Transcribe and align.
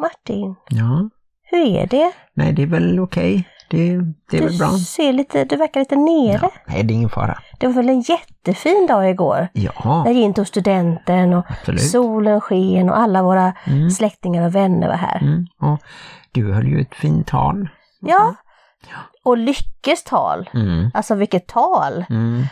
Martin, 0.00 0.54
Ja, 0.68 1.10
hur 1.42 1.66
är 1.66 1.86
det? 1.86 2.12
nej 2.34 2.52
det 2.52 2.62
är 2.62 2.66
väl 2.66 3.00
okej. 3.00 3.48
Det, 3.70 3.96
det 4.30 4.36
är 4.36 4.40
Du 4.40 4.46
väl 4.46 4.58
bra. 4.58 4.68
ser 4.70 5.12
lite, 5.12 5.44
du 5.44 5.56
verkar 5.56 5.80
lite 5.80 5.96
nere. 5.96 6.38
Ja, 6.42 6.50
nej, 6.66 6.82
det 6.82 6.92
är 6.92 6.96
ingen 6.96 7.08
fara. 7.08 7.38
Det 7.58 7.66
var 7.66 7.74
väl 7.74 7.88
en 7.88 8.00
jättefin 8.00 8.86
dag 8.88 9.10
igår? 9.10 9.48
Ja, 9.52 10.02
Jag 10.06 10.12
gick 10.14 10.24
in 10.24 10.34
till 10.34 10.46
studenten 10.46 11.34
och 11.34 11.44
absolut. 11.50 11.90
solen 11.90 12.40
sken 12.40 12.90
och 12.90 12.98
alla 12.98 13.22
våra 13.22 13.52
Mm. 13.66 13.90
släktingar 13.90 14.46
och 14.46 14.54
vänner 14.54 14.88
var 14.88 14.94
här. 14.96 15.18
Mm. 15.22 15.46
Och 15.60 15.80
du 16.32 16.52
höll 16.52 16.68
ju 16.68 16.80
ett 16.80 16.94
fint 16.94 17.26
tal. 17.26 17.68
Ja. 18.00 18.34
Och 19.24 19.38
Lyckes 19.38 20.04
tal. 20.04 20.50
Mm. 20.54 20.90
Alltså 20.94 21.14
vilket 21.14 21.46
tal! 21.46 22.04
Mm. 22.10 22.44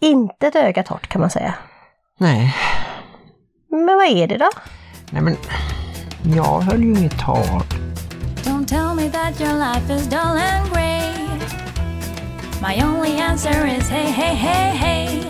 Inte 0.00 0.46
ett 0.46 0.56
öga 0.56 0.82
torrt 0.82 1.06
kan 1.06 1.20
man 1.20 1.30
säga. 1.30 1.54
Nej, 2.18 2.54
Men 3.70 3.86
vad 3.86 4.06
är 4.06 4.26
det 4.26 4.36
då? 4.38 4.48
nej 5.10 5.22
men 5.22 5.36
jag 6.24 6.60
höll 6.60 6.82
ju 6.82 6.88
inget 6.88 7.18
tal. 7.18 7.62
Don't 8.44 8.66
tell 8.66 8.94
me 8.94 9.10
that 9.10 9.40
your 9.40 9.58
life 9.58 9.94
is 9.94 10.06
dull 10.06 10.36
and 10.38 10.72
grey. 10.72 11.10
My 12.62 12.82
only 12.82 13.20
answer 13.20 13.66
is 13.66 13.88
hey, 13.88 14.10
hey, 14.10 14.34
hey, 14.34 14.76
hey. 14.76 15.22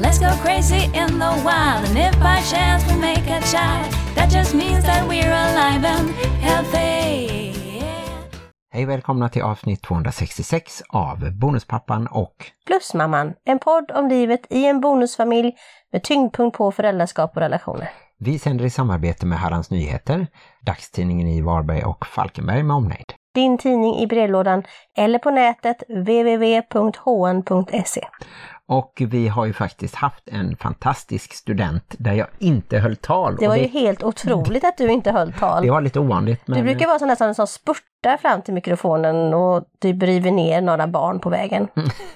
Let's 0.00 0.18
go 0.18 0.42
crazy 0.42 0.84
in 0.84 1.18
the 1.18 1.32
wild, 1.44 1.88
and 1.88 1.98
if 1.98 2.20
by 2.20 2.42
chance 2.50 2.84
we 2.88 3.00
make 3.00 3.30
a 3.30 3.40
child, 3.40 3.94
that 4.14 4.30
just 4.30 4.54
means 4.54 4.84
that 4.84 5.08
we're 5.08 5.32
alive 5.32 5.84
and 5.84 6.10
healthy. 6.40 7.30
Hej 8.72 8.84
välkomna 8.84 9.28
till 9.28 9.42
avsnitt 9.42 9.82
266 9.82 10.82
av 10.88 11.32
Bonuspappan 11.32 12.06
och 12.06 12.50
Plusmamman, 12.66 13.34
en 13.44 13.58
podd 13.58 13.90
om 13.90 14.08
livet 14.08 14.46
i 14.50 14.66
en 14.66 14.80
bonusfamilj 14.80 15.52
med 15.92 16.02
tyngdpunkt 16.02 16.58
på 16.58 16.72
föräldraskap 16.72 17.36
och 17.36 17.42
relationer 17.42 17.90
vi 18.22 18.38
sänder 18.38 18.64
i 18.64 18.70
samarbete 18.70 19.26
med 19.26 19.38
Hallands 19.38 19.70
Nyheter, 19.70 20.26
dagstidningen 20.60 21.28
i 21.28 21.40
Varberg 21.40 21.84
och 21.84 22.06
Falkenberg 22.06 22.62
med 22.62 22.76
omnejd. 22.76 23.12
Din 23.34 23.58
tidning 23.58 23.98
i 23.98 24.06
brevlådan 24.06 24.62
eller 24.96 25.18
på 25.18 25.30
nätet 25.30 25.82
www.hn.se. 25.88 26.80
Och 28.70 29.02
vi 29.08 29.28
har 29.28 29.46
ju 29.46 29.52
faktiskt 29.52 29.94
haft 29.94 30.28
en 30.28 30.56
fantastisk 30.56 31.34
student 31.34 31.94
där 31.98 32.12
jag 32.12 32.26
inte 32.38 32.78
höll 32.78 32.96
tal. 32.96 33.36
Det 33.36 33.48
var 33.48 33.54
och 33.54 33.62
ju 33.62 33.68
helt 33.68 34.02
otroligt 34.02 34.64
att 34.64 34.76
du 34.78 34.90
inte 34.90 35.10
höll 35.10 35.32
tal. 35.32 35.62
det 35.62 35.70
var 35.70 35.80
lite 35.80 36.00
ovanligt. 36.00 36.42
Men... 36.46 36.58
Du 36.58 36.64
brukar 36.64 36.86
vara 36.86 36.98
sån 36.98 37.08
där 37.08 37.16
som, 37.16 37.34
som 37.34 37.46
spurtar 37.46 38.16
fram 38.16 38.42
till 38.42 38.54
mikrofonen 38.54 39.34
och 39.34 39.64
typ 39.80 40.02
river 40.02 40.30
ner 40.30 40.60
några 40.60 40.86
barn 40.86 41.20
på 41.20 41.30
vägen. 41.30 41.68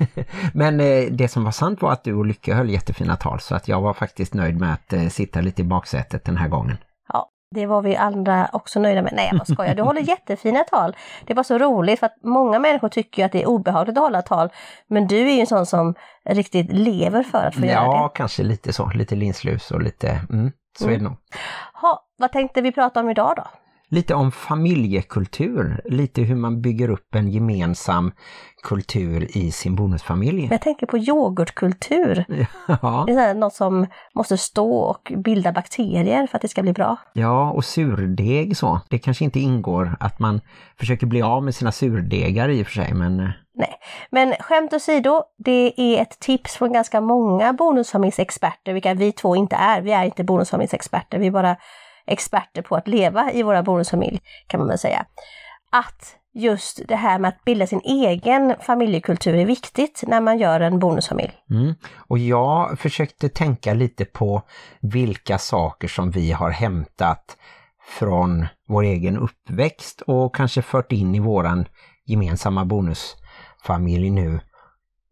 Men 0.54 0.80
eh, 0.80 1.04
det 1.10 1.28
som 1.28 1.44
var 1.44 1.50
sant 1.50 1.82
var 1.82 1.92
att 1.92 2.04
du 2.04 2.14
och 2.14 2.26
Lycka 2.26 2.54
höll 2.54 2.70
jättefina 2.70 3.16
tal 3.16 3.40
så 3.40 3.54
att 3.54 3.68
jag 3.68 3.80
var 3.80 3.94
faktiskt 3.94 4.34
nöjd 4.34 4.60
med 4.60 4.72
att 4.72 4.92
eh, 4.92 5.08
sitta 5.08 5.40
lite 5.40 5.62
i 5.62 5.64
baksätet 5.64 6.24
den 6.24 6.36
här 6.36 6.48
gången. 6.48 6.76
Ja, 7.54 7.60
det 7.60 7.66
var 7.66 7.82
vi 7.82 7.96
andra 7.96 8.48
också 8.52 8.80
nöjda 8.80 9.02
med. 9.02 9.12
Nej, 9.16 9.28
jag 9.30 9.38
bara 9.38 9.44
skojar. 9.44 9.74
Du 9.74 9.82
håller 9.82 10.00
jättefina 10.08 10.64
tal. 10.64 10.96
Det 11.26 11.34
var 11.34 11.42
så 11.42 11.58
roligt 11.58 11.98
för 12.00 12.06
att 12.06 12.16
många 12.22 12.58
människor 12.58 12.88
tycker 12.88 13.22
ju 13.22 13.26
att 13.26 13.32
det 13.32 13.42
är 13.42 13.46
obehagligt 13.46 13.96
att 13.96 14.02
hålla 14.02 14.22
tal. 14.22 14.48
Men 14.86 15.06
du 15.06 15.16
är 15.30 15.34
ju 15.34 15.40
en 15.40 15.46
sån 15.46 15.66
som 15.66 15.94
riktigt 16.28 16.72
lever 16.72 17.22
för 17.22 17.44
att 17.46 17.54
få 17.54 17.60
göra 17.66 17.72
Ja, 17.84 18.02
det. 18.12 18.16
kanske 18.18 18.42
lite 18.42 18.72
så. 18.72 18.90
Lite 18.94 19.14
linslus 19.16 19.70
och 19.70 19.82
lite... 19.82 20.08
Mm, 20.30 20.52
så 20.78 20.88
är 20.88 20.96
det 20.98 21.04
nog. 21.04 21.16
Ha, 21.82 22.04
vad 22.18 22.32
tänkte 22.32 22.60
vi 22.60 22.72
prata 22.72 23.00
om 23.00 23.10
idag 23.10 23.32
då? 23.36 23.44
Lite 23.90 24.14
om 24.14 24.32
familjekultur. 24.32 25.80
Lite 25.84 26.22
hur 26.22 26.34
man 26.36 26.60
bygger 26.62 26.90
upp 26.90 27.14
en 27.14 27.28
gemensam 27.30 28.12
kultur 28.62 29.36
i 29.36 29.50
sin 29.50 29.76
bonusfamilj. 29.76 30.48
Jag 30.50 30.60
tänker 30.60 30.86
på 30.86 30.98
yoghurtkultur. 30.98 32.24
Ja, 32.82 33.04
Det 33.06 33.12
är 33.12 33.34
något 33.34 33.54
som 33.54 33.86
måste 34.14 34.38
stå 34.38 34.76
och 34.78 35.12
bilda 35.24 35.52
bakterier 35.52 36.26
för 36.26 36.36
att 36.38 36.42
det 36.42 36.48
ska 36.48 36.62
bli 36.62 36.72
bra. 36.72 36.96
ja, 37.12 37.50
och 37.50 37.64
surdeg 37.64 38.56
så. 38.56 38.80
Det 38.90 38.98
kanske 38.98 39.24
inte 39.24 39.40
ingår 39.40 39.96
att 40.00 40.18
man 40.18 40.40
försöker 40.78 41.06
bli 41.06 41.22
av 41.22 41.42
med 41.44 41.54
sina 41.54 41.72
surdegar 41.72 42.48
i 42.48 42.62
och 42.62 42.66
för 42.66 42.72
sig, 42.74 42.94
men... 42.94 43.20
eh, 43.20 43.28
Nej, 43.56 43.74
men 44.10 44.34
skämt 44.40 44.72
åsido, 44.72 45.22
det 45.44 45.72
är 45.80 46.02
ett 46.02 46.18
tips 46.20 46.56
från 46.56 46.72
ganska 46.72 47.00
många 47.00 47.52
bonusfamiljsexperter, 47.52 48.72
vilka 48.72 48.94
vi 48.94 49.12
två 49.12 49.36
inte 49.36 49.56
är. 49.56 49.80
Vi 49.82 49.92
är 49.92 50.04
inte 50.04 50.24
bonusfamiljsexperter, 50.24 51.18
vi 51.18 51.30
bara 51.30 51.56
experter 52.06 52.62
på 52.62 52.76
att 52.76 52.88
leva 52.88 53.32
i 53.32 53.42
våra 53.42 53.62
bonusfamilj, 53.62 54.20
kan 54.46 54.60
man 54.60 54.68
väl 54.68 54.78
säga. 54.78 55.06
Att 55.70 56.16
just 56.34 56.88
det 56.88 56.96
här 56.96 57.18
med 57.18 57.28
att 57.28 57.44
bilda 57.44 57.66
sin 57.66 57.80
egen 57.84 58.54
familjekultur 58.60 59.34
är 59.34 59.46
viktigt 59.46 60.04
när 60.06 60.20
man 60.20 60.38
gör 60.38 60.60
en 60.60 60.78
bonusfamilj. 60.78 61.32
Mm. 61.50 61.74
Och 61.96 62.18
jag 62.18 62.78
försökte 62.78 63.28
tänka 63.28 63.74
lite 63.74 64.04
på 64.04 64.42
vilka 64.80 65.38
saker 65.38 65.88
som 65.88 66.10
vi 66.10 66.32
har 66.32 66.50
hämtat 66.50 67.36
från 67.98 68.46
vår 68.68 68.82
egen 68.82 69.18
uppväxt 69.18 70.00
och 70.00 70.34
kanske 70.34 70.62
fört 70.62 70.92
in 70.92 71.14
i 71.14 71.20
våran 71.20 71.64
gemensamma 72.04 72.64
bonusfamilj 72.64 74.10
nu. 74.10 74.40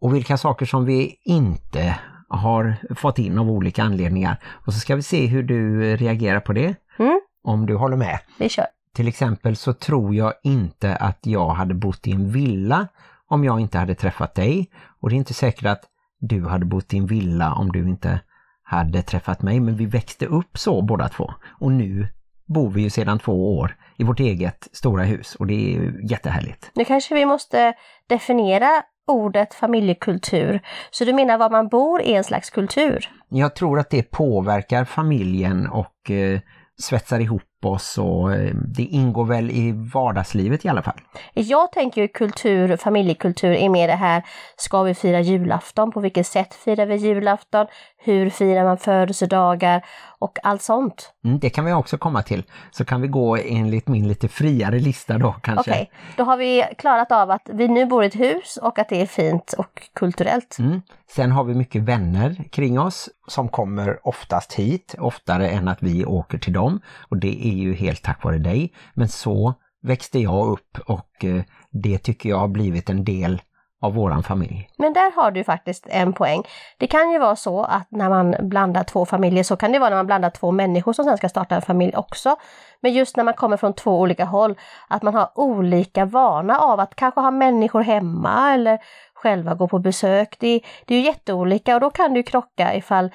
Och 0.00 0.14
vilka 0.14 0.38
saker 0.38 0.66
som 0.66 0.84
vi 0.84 1.20
inte 1.24 1.98
har 2.32 2.76
fått 2.94 3.18
in 3.18 3.38
av 3.38 3.50
olika 3.50 3.82
anledningar. 3.82 4.36
Och 4.66 4.74
så 4.74 4.80
ska 4.80 4.96
vi 4.96 5.02
se 5.02 5.26
hur 5.26 5.42
du 5.42 5.96
reagerar 5.96 6.40
på 6.40 6.52
det. 6.52 6.74
Mm. 6.98 7.20
Om 7.44 7.66
du 7.66 7.74
håller 7.74 7.96
med. 7.96 8.18
Vi 8.38 8.48
kör! 8.48 8.66
Till 8.94 9.08
exempel 9.08 9.56
så 9.56 9.72
tror 9.72 10.14
jag 10.14 10.32
inte 10.42 10.96
att 10.96 11.18
jag 11.22 11.48
hade 11.48 11.74
bott 11.74 12.06
i 12.06 12.12
en 12.12 12.32
villa 12.32 12.88
om 13.28 13.44
jag 13.44 13.60
inte 13.60 13.78
hade 13.78 13.94
träffat 13.94 14.34
dig. 14.34 14.70
Och 15.00 15.10
det 15.10 15.14
är 15.14 15.18
inte 15.18 15.34
säkert 15.34 15.66
att 15.66 15.82
du 16.20 16.46
hade 16.46 16.64
bott 16.64 16.94
i 16.94 16.98
en 16.98 17.06
villa 17.06 17.54
om 17.54 17.72
du 17.72 17.88
inte 17.88 18.20
hade 18.62 19.02
träffat 19.02 19.42
mig. 19.42 19.60
Men 19.60 19.76
vi 19.76 19.86
växte 19.86 20.26
upp 20.26 20.58
så 20.58 20.82
båda 20.82 21.08
två. 21.08 21.34
Och 21.60 21.72
nu 21.72 22.08
bor 22.46 22.70
vi 22.70 22.82
ju 22.82 22.90
sedan 22.90 23.18
två 23.18 23.58
år 23.58 23.76
i 23.96 24.04
vårt 24.04 24.20
eget 24.20 24.68
stora 24.72 25.04
hus 25.04 25.34
och 25.34 25.46
det 25.46 25.54
är 25.54 25.80
ju 25.80 26.06
jättehärligt. 26.08 26.70
Nu 26.74 26.84
kanske 26.84 27.14
vi 27.14 27.26
måste 27.26 27.74
definiera 28.06 28.82
ordet 29.06 29.54
familjekultur. 29.54 30.60
Så 30.90 31.04
du 31.04 31.12
menar 31.12 31.38
var 31.38 31.50
man 31.50 31.68
bor 31.68 32.02
är 32.02 32.16
en 32.16 32.24
slags 32.24 32.50
kultur? 32.50 33.10
Jag 33.28 33.54
tror 33.54 33.78
att 33.78 33.90
det 33.90 34.02
påverkar 34.02 34.84
familjen 34.84 35.66
och 35.66 36.10
eh, 36.10 36.40
svetsar 36.80 37.20
ihop 37.20 37.42
oss 37.68 37.98
och 37.98 38.32
eh, 38.32 38.54
det 38.54 38.82
ingår 38.82 39.24
väl 39.24 39.50
i 39.50 39.72
vardagslivet 39.72 40.64
i 40.64 40.68
alla 40.68 40.82
fall. 40.82 41.00
Jag 41.34 41.72
tänker 41.72 42.02
ju 42.02 42.08
kultur, 42.08 42.76
familjekultur 42.76 43.52
är 43.52 43.68
mer 43.68 43.88
det 43.88 43.94
här, 43.94 44.22
ska 44.56 44.82
vi 44.82 44.94
fira 44.94 45.20
julafton? 45.20 45.92
På 45.92 46.00
vilket 46.00 46.26
sätt 46.26 46.54
firar 46.54 46.86
vi 46.86 46.96
julafton? 46.96 47.66
Hur 48.04 48.30
firar 48.30 48.64
man 48.64 48.78
födelsedagar? 48.78 49.84
Och 50.18 50.38
allt 50.42 50.62
sånt. 50.62 51.12
Mm, 51.24 51.38
det 51.38 51.50
kan 51.50 51.64
vi 51.64 51.72
också 51.72 51.98
komma 51.98 52.22
till. 52.22 52.42
Så 52.70 52.84
kan 52.84 53.00
vi 53.00 53.08
gå 53.08 53.36
enligt 53.36 53.88
min 53.88 54.08
lite 54.08 54.28
friare 54.28 54.78
lista 54.78 55.18
då 55.18 55.32
kanske. 55.32 55.70
Okej, 55.70 55.90
då 56.16 56.24
har 56.24 56.36
vi 56.36 56.64
klarat 56.78 57.12
av 57.12 57.30
att 57.30 57.50
vi 57.52 57.68
nu 57.68 57.86
bor 57.86 58.04
i 58.04 58.06
ett 58.06 58.20
hus 58.20 58.58
och 58.62 58.78
att 58.78 58.88
det 58.88 59.00
är 59.00 59.06
fint 59.06 59.52
och 59.58 59.82
kulturellt. 59.94 60.56
Mm. 60.58 60.82
Sen 61.10 61.32
har 61.32 61.44
vi 61.44 61.54
mycket 61.54 61.82
vänner 61.82 62.44
kring 62.50 62.80
oss 62.80 63.08
som 63.26 63.48
kommer 63.48 64.08
oftast 64.08 64.52
hit, 64.52 64.94
oftare 64.98 65.48
än 65.48 65.68
att 65.68 65.82
vi 65.82 66.04
åker 66.04 66.38
till 66.38 66.52
dem. 66.52 66.80
Och 67.08 67.16
det 67.16 67.46
är 67.46 67.51
är 67.52 67.62
ju 67.62 67.74
helt 67.74 68.02
tack 68.02 68.24
vare 68.24 68.38
dig. 68.38 68.72
Men 68.94 69.08
så 69.08 69.54
växte 69.82 70.18
jag 70.18 70.48
upp 70.48 70.78
och 70.86 71.24
eh, 71.24 71.42
det 71.70 71.98
tycker 71.98 72.28
jag 72.28 72.38
har 72.38 72.48
blivit 72.48 72.90
en 72.90 73.04
del 73.04 73.42
av 73.82 73.94
våran 73.94 74.22
familj. 74.22 74.68
Men 74.78 74.92
där 74.92 75.12
har 75.16 75.30
du 75.30 75.44
faktiskt 75.44 75.86
en 75.90 76.12
poäng. 76.12 76.42
Det 76.78 76.86
kan 76.86 77.12
ju 77.12 77.18
vara 77.18 77.36
så 77.36 77.62
att 77.62 77.86
när 77.90 78.08
man 78.08 78.36
blandar 78.40 78.84
två 78.84 79.06
familjer, 79.06 79.44
så 79.44 79.56
kan 79.56 79.72
det 79.72 79.78
vara 79.78 79.90
när 79.90 79.96
man 79.96 80.06
blandar 80.06 80.30
två 80.30 80.50
människor 80.50 80.92
som 80.92 81.04
sen 81.04 81.16
ska 81.16 81.28
starta 81.28 81.54
en 81.54 81.62
familj 81.62 81.96
också. 81.96 82.36
Men 82.80 82.92
just 82.92 83.16
när 83.16 83.24
man 83.24 83.34
kommer 83.34 83.56
från 83.56 83.74
två 83.74 84.00
olika 84.00 84.24
håll, 84.24 84.58
att 84.88 85.02
man 85.02 85.14
har 85.14 85.30
olika 85.34 86.04
vana 86.04 86.58
av 86.58 86.80
att 86.80 86.94
kanske 86.94 87.20
ha 87.20 87.30
människor 87.30 87.80
hemma 87.80 88.54
eller 88.54 88.78
själva 89.14 89.54
gå 89.54 89.68
på 89.68 89.78
besök. 89.78 90.36
Det, 90.38 90.60
det 90.86 90.94
är 90.94 90.98
ju 90.98 91.04
jätteolika 91.04 91.74
och 91.74 91.80
då 91.80 91.90
kan 91.90 92.12
det 92.12 92.18
ju 92.18 92.22
krocka 92.22 92.74
ifall 92.74 93.10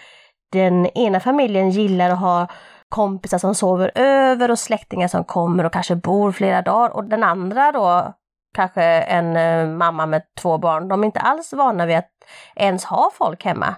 den 0.52 0.86
ena 0.86 1.20
familjen 1.20 1.70
gillar 1.70 2.10
att 2.10 2.20
ha 2.20 2.48
kompisar 2.90 3.38
som 3.38 3.56
sover 3.56 3.92
över 3.96 4.52
och 4.52 4.60
släktingar 4.60 5.08
som 5.08 5.24
kommer 5.24 5.64
och 5.64 5.74
kanske 5.74 5.96
bor 5.96 6.32
flera 6.32 6.62
dagar 6.62 6.90
och 6.90 7.04
den 7.04 7.24
andra 7.24 7.72
då 7.72 8.14
kanske 8.54 8.84
en 8.84 9.36
eh, 9.36 9.68
mamma 9.78 10.06
med 10.06 10.22
två 10.40 10.58
barn, 10.58 10.88
de 10.88 11.02
är 11.02 11.06
inte 11.06 11.20
alls 11.20 11.54
vana 11.54 11.86
vid 11.86 11.98
att 11.98 12.12
ens 12.56 12.86
ha 12.86 13.12
folk 13.14 13.46
hemma. 13.46 13.76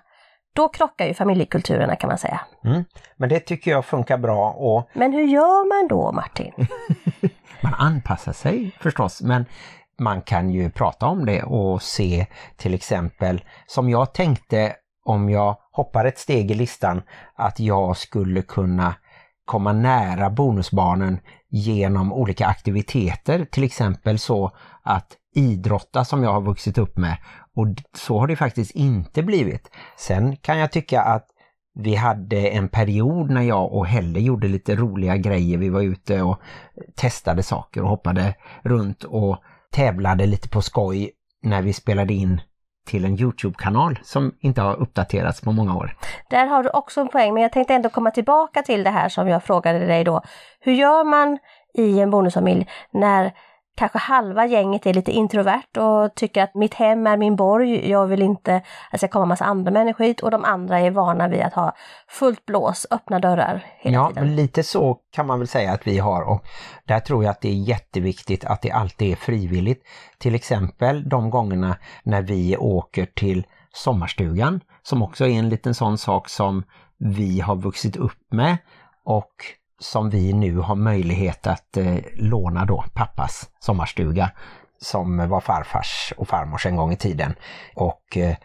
Då 0.53 0.69
krockar 0.69 1.05
ju 1.05 1.13
familjekulturerna 1.13 1.95
kan 1.95 2.07
man 2.07 2.17
säga. 2.17 2.41
Mm. 2.63 2.83
Men 3.17 3.29
det 3.29 3.39
tycker 3.39 3.71
jag 3.71 3.85
funkar 3.85 4.17
bra 4.17 4.51
och 4.51 4.89
Men 4.93 5.13
hur 5.13 5.23
gör 5.23 5.79
man 5.79 5.87
då 5.87 6.11
Martin? 6.11 6.53
man 7.61 7.73
anpassar 7.73 8.33
sig 8.33 8.71
förstås 8.79 9.21
men 9.21 9.45
man 9.99 10.21
kan 10.21 10.49
ju 10.49 10.71
prata 10.71 11.05
om 11.05 11.25
det 11.25 11.43
och 11.43 11.81
se 11.81 12.25
till 12.57 12.73
exempel 12.73 13.41
som 13.67 13.89
jag 13.89 14.13
tänkte 14.13 14.75
om 15.05 15.29
jag 15.29 15.57
hoppar 15.71 16.05
ett 16.05 16.17
steg 16.17 16.51
i 16.51 16.53
listan 16.53 17.01
att 17.35 17.59
jag 17.59 17.97
skulle 17.97 18.41
kunna 18.41 18.95
komma 19.49 19.73
nära 19.73 20.29
bonusbarnen 20.29 21.19
genom 21.49 22.13
olika 22.13 22.47
aktiviteter. 22.47 23.45
Till 23.45 23.63
exempel 23.63 24.19
så 24.19 24.51
att 24.83 25.07
idrotta 25.35 26.05
som 26.05 26.23
jag 26.23 26.33
har 26.33 26.41
vuxit 26.41 26.77
upp 26.77 26.97
med 26.97 27.17
och 27.55 27.67
så 27.97 28.19
har 28.19 28.27
det 28.27 28.35
faktiskt 28.35 28.71
inte 28.71 29.23
blivit. 29.23 29.71
Sen 29.97 30.35
kan 30.35 30.57
jag 30.57 30.71
tycka 30.71 31.01
att 31.01 31.27
vi 31.75 31.95
hade 31.95 32.47
en 32.47 32.69
period 32.69 33.29
när 33.29 33.41
jag 33.41 33.73
och 33.73 33.87
Helle 33.87 34.19
gjorde 34.19 34.47
lite 34.47 34.75
roliga 34.75 35.17
grejer. 35.17 35.57
Vi 35.57 35.69
var 35.69 35.81
ute 35.81 36.21
och 36.21 36.41
testade 36.95 37.43
saker 37.43 37.81
och 37.83 37.89
hoppade 37.89 38.35
runt 38.63 39.03
och 39.03 39.37
tävlade 39.71 40.25
lite 40.25 40.49
på 40.49 40.61
skoj 40.61 41.11
när 41.43 41.61
vi 41.61 41.73
spelade 41.73 42.13
in 42.13 42.41
till 42.89 43.05
en 43.05 43.19
Youtube-kanal 43.19 43.99
som 44.03 44.31
inte 44.39 44.61
har 44.61 44.75
uppdaterats 44.75 45.41
på 45.41 45.51
många 45.51 45.75
år. 45.75 45.95
Där 46.29 46.45
har 46.45 46.63
du 46.63 46.69
också 46.69 47.01
en 47.01 47.07
poäng, 47.07 47.33
men 47.33 47.43
jag 47.43 47.51
tänkte 47.51 47.73
ändå 47.73 47.89
komma 47.89 48.11
tillbaka 48.11 48.61
till 48.61 48.83
det 48.83 48.89
här 48.89 49.09
som 49.09 49.27
jag 49.27 49.43
frågade 49.43 49.79
dig 49.79 50.03
då. 50.03 50.21
Hur 50.59 50.73
gör 50.73 51.03
man 51.03 51.37
i 51.73 51.99
en 51.99 52.09
bonusfamilj 52.09 52.67
när 52.91 53.31
kanske 53.79 53.97
halva 53.97 54.45
gänget 54.45 54.85
är 54.85 54.93
lite 54.93 55.11
introvert 55.11 55.77
och 55.77 56.15
tycker 56.15 56.43
att 56.43 56.55
mitt 56.55 56.73
hem 56.73 57.07
är 57.07 57.17
min 57.17 57.35
borg, 57.35 57.89
jag 57.89 58.07
vill 58.07 58.21
inte 58.21 58.55
att 58.55 58.63
det 58.91 58.97
ska 58.97 59.07
komma 59.07 59.25
massa 59.25 59.45
andra 59.45 59.71
människor 59.71 60.03
hit 60.03 60.19
och 60.19 60.31
de 60.31 60.45
andra 60.45 60.79
är 60.79 60.91
vana 60.91 61.27
vid 61.27 61.41
att 61.41 61.53
ha 61.53 61.75
fullt 62.07 62.45
blås, 62.45 62.87
öppna 62.91 63.19
dörrar 63.19 63.65
hela 63.79 63.95
ja, 63.95 64.09
tiden. 64.09 64.35
lite 64.35 64.63
så 64.63 64.97
kan 65.11 65.27
man 65.27 65.39
väl 65.39 65.47
säga 65.47 65.71
att 65.71 65.87
vi 65.87 65.99
har 65.99 66.21
och 66.21 66.43
där 66.85 66.99
tror 66.99 67.23
jag 67.23 67.31
att 67.31 67.41
det 67.41 67.49
är 67.49 67.53
jätteviktigt 67.53 68.45
att 68.45 68.61
det 68.61 68.71
alltid 68.71 69.11
är 69.11 69.15
frivilligt. 69.15 69.83
Till 70.17 70.35
exempel 70.35 71.09
de 71.09 71.29
gångerna 71.29 71.77
när 72.03 72.21
vi 72.21 72.57
åker 72.57 73.05
till 73.05 73.45
sommarstugan 73.73 74.61
som 74.83 75.03
också 75.03 75.27
är 75.27 75.39
en 75.39 75.49
liten 75.49 75.73
sån 75.73 75.97
sak 75.97 76.29
som 76.29 76.63
vi 76.97 77.39
har 77.39 77.55
vuxit 77.55 77.95
upp 77.95 78.31
med 78.31 78.57
och 79.05 79.33
som 79.79 80.09
vi 80.09 80.33
nu 80.33 80.57
har 80.57 80.75
möjlighet 80.75 81.47
att 81.47 81.77
eh, 81.77 81.95
låna 82.15 82.65
då 82.65 82.85
pappas 82.93 83.49
sommarstuga 83.59 84.31
som 84.81 85.29
var 85.29 85.39
farfars 85.41 86.13
och 86.17 86.27
farmors 86.27 86.65
en 86.65 86.75
gång 86.75 86.91
i 86.91 86.97
tiden. 86.97 87.35
Och 87.75 88.17
eh, 88.17 88.35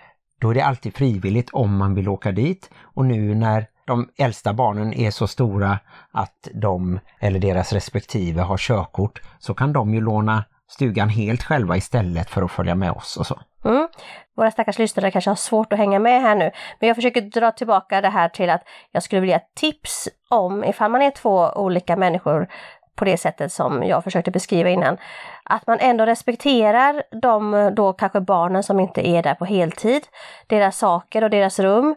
då 0.41 0.51
är 0.51 0.55
det 0.55 0.65
alltid 0.65 0.95
frivilligt 0.95 1.51
om 1.53 1.77
man 1.77 1.95
vill 1.95 2.09
åka 2.09 2.33
dit 2.33 2.71
och 2.81 3.05
nu 3.05 3.35
när 3.35 3.67
de 3.87 4.09
äldsta 4.19 4.53
barnen 4.53 4.93
är 4.93 5.11
så 5.11 5.27
stora 5.27 5.79
att 6.13 6.49
de 6.55 7.01
eller 7.21 7.39
deras 7.39 7.73
respektive 7.73 8.43
har 8.43 8.57
körkort 8.57 9.21
så 9.39 9.55
kan 9.55 9.73
de 9.73 9.95
ju 9.95 10.01
låna 10.01 10.45
stugan 10.75 11.09
helt 11.09 11.43
själva 11.43 11.77
istället 11.77 12.31
för 12.31 12.43
att 12.43 12.51
följa 12.51 12.75
med 12.75 12.91
oss 12.91 13.17
och 13.17 13.27
så. 13.27 13.41
Mm. 13.65 13.89
Våra 14.37 14.51
stackars 14.51 14.79
lyssnare 14.79 15.11
kanske 15.11 15.31
har 15.31 15.37
svårt 15.37 15.73
att 15.73 15.79
hänga 15.79 15.99
med 15.99 16.23
här 16.23 16.35
nu, 16.35 16.51
men 16.81 16.87
jag 16.87 16.97
försöker 16.97 17.21
dra 17.21 17.51
tillbaka 17.51 18.01
det 18.01 18.09
här 18.09 18.29
till 18.29 18.51
att 18.51 18.63
jag 18.93 19.03
skulle 19.03 19.21
vilja 19.21 19.41
tips 19.55 20.09
om 20.31 20.65
ifall 20.65 20.91
man 20.91 21.03
är 21.03 21.11
två 21.11 21.51
olika 21.57 21.97
människor 21.97 22.49
på 22.97 23.05
det 23.05 23.17
sättet 23.17 23.53
som 23.53 23.83
jag 23.83 24.05
försökte 24.05 24.31
beskriva 24.31 24.71
innan. 24.71 24.97
Att 25.45 25.67
man 25.67 25.79
ändå 25.81 26.07
respekterar 26.07 27.03
de 27.21 27.71
då 27.77 27.93
kanske 27.93 28.21
barnen 28.21 28.63
som 28.63 28.81
inte 28.81 29.09
är 29.09 29.23
där 29.23 29.35
på 29.35 29.45
heltid, 29.45 30.03
deras 30.47 30.79
saker 30.79 31.25
och 31.25 31.31
deras 31.31 31.59
rum. 31.59 31.95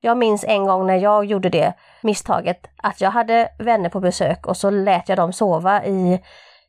Jag 0.00 0.18
minns 0.18 0.44
en 0.44 0.64
gång 0.64 0.86
när 0.86 0.96
jag 0.96 1.24
gjorde 1.24 1.48
det 1.48 1.74
misstaget 2.00 2.66
att 2.76 3.00
jag 3.00 3.10
hade 3.10 3.48
vänner 3.58 3.88
på 3.88 4.00
besök 4.00 4.46
och 4.46 4.56
så 4.56 4.70
lät 4.70 5.08
jag 5.08 5.18
dem 5.18 5.32
sova 5.32 5.84
i 5.84 6.20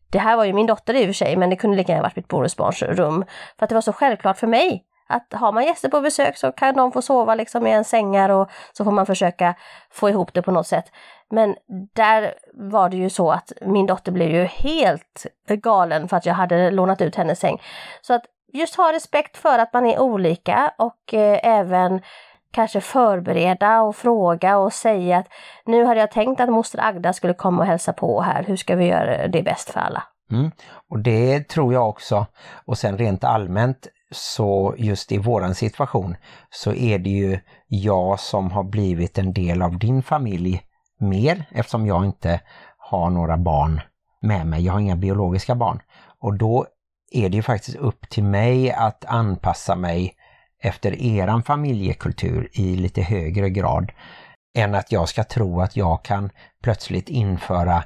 det 0.10 0.20
här 0.20 0.38
var 0.38 0.46
ju 0.46 0.54
min 0.54 0.68
dotter 0.68 0.94
i 0.94 1.04
och 1.04 1.08
för 1.08 1.14
sig, 1.14 1.36
men 1.38 1.50
det 1.50 1.56
kunde 1.56 1.78
lika 1.78 1.92
gärna 1.92 2.04
varit 2.04 2.16
mitt 2.16 2.28
bonusbarns 2.28 2.82
rum. 2.82 3.26
För 3.60 3.66
att 3.66 3.70
det 3.70 3.76
var 3.76 3.82
så 3.82 3.94
självklart 3.94 4.38
för 4.38 4.48
mig 4.48 4.84
att 5.08 5.34
har 5.34 5.52
man 5.52 5.66
gäster 5.66 5.90
på 5.90 6.02
besök 6.02 6.38
så 6.38 6.52
kan 6.52 6.76
de 6.76 6.92
få 6.92 7.02
sova 7.02 7.36
liksom 7.36 7.68
i 7.68 7.72
en 7.72 7.84
sängar 7.84 8.30
och 8.30 8.50
så 8.74 8.84
får 8.84 8.92
man 8.92 9.06
försöka 9.06 9.56
få 9.90 10.10
ihop 10.10 10.34
det 10.34 10.42
på 10.42 10.52
något 10.52 10.68
sätt. 10.68 10.92
Men 11.30 11.56
där 11.94 12.34
var 12.54 12.90
det 12.90 12.98
ju 12.98 13.10
så 13.10 13.32
att 13.32 13.52
min 13.62 13.86
dotter 13.86 14.12
blev 14.12 14.30
ju 14.30 14.44
helt 14.44 15.26
galen 15.48 16.08
för 16.08 16.18
att 16.18 16.26
jag 16.26 16.34
hade 16.34 16.72
lånat 16.72 17.02
ut 17.02 17.16
hennes 17.16 17.40
säng. 17.40 17.62
Så 18.02 18.14
att 18.14 18.26
just 18.54 18.76
ha 18.76 18.94
respekt 18.94 19.38
för 19.38 19.60
att 19.60 19.74
man 19.74 19.86
är 19.86 20.00
olika 20.00 20.74
och 20.78 21.14
eh, 21.14 21.40
även 21.44 22.02
kanske 22.52 22.82
förbereda 22.82 23.82
och 23.82 23.96
fråga 23.96 24.58
och 24.58 24.74
säga 24.74 25.18
att 25.18 25.28
nu 25.66 25.86
hade 25.86 26.00
jag 26.00 26.12
tänkt 26.12 26.42
att 26.42 26.50
moster 26.50 26.80
Agda 26.84 27.14
skulle 27.14 27.34
komma 27.34 27.62
och 27.62 27.68
hälsa 27.68 27.94
på 27.94 28.22
här. 28.22 28.44
Hur 28.44 28.56
ska 28.56 28.76
vi 28.76 28.86
göra 28.86 29.28
det 29.28 29.44
bäst 29.44 29.70
för 29.70 29.80
alla? 29.80 30.04
Mm. 30.32 30.52
Och 30.90 31.00
det 31.00 31.48
tror 31.48 31.74
jag 31.74 31.90
också. 31.90 32.26
Och 32.66 32.78
sen 32.78 32.98
rent 32.98 33.24
allmänt 33.24 33.88
så 34.12 34.76
just 34.78 35.12
i 35.12 35.18
våran 35.18 35.56
situation 35.56 36.16
så 36.50 36.74
är 36.74 37.00
det 37.00 37.10
ju 37.10 37.40
jag 37.68 38.20
som 38.20 38.52
har 38.52 38.64
blivit 38.64 39.18
en 39.18 39.34
del 39.34 39.62
av 39.62 39.80
din 39.80 40.04
familj 40.04 40.62
mer 41.00 41.46
eftersom 41.52 41.86
jag 41.88 42.06
inte 42.06 42.42
har 42.78 43.10
några 43.10 43.38
barn 43.38 43.82
med 44.22 44.48
mig. 44.48 44.66
Jag 44.66 44.74
har 44.74 44.80
inga 44.80 44.96
biologiska 44.96 45.56
barn. 45.56 45.80
Och 46.20 46.38
då 46.38 46.66
är 47.12 47.30
det 47.30 47.36
ju 47.36 47.44
faktiskt 47.44 47.78
upp 47.78 48.10
till 48.10 48.24
mig 48.24 48.72
att 48.72 49.06
anpassa 49.06 49.76
mig 49.76 50.14
efter 50.64 51.02
eran 51.02 51.44
familjekultur 51.44 52.50
i 52.54 52.76
lite 52.76 53.02
högre 53.02 53.50
grad 53.50 53.92
än 54.58 54.76
att 54.76 54.92
jag 54.92 55.10
ska 55.10 55.24
tro 55.24 55.62
att 55.62 55.78
jag 55.78 56.04
kan 56.04 56.30
plötsligt 56.64 57.10
införa 57.10 57.84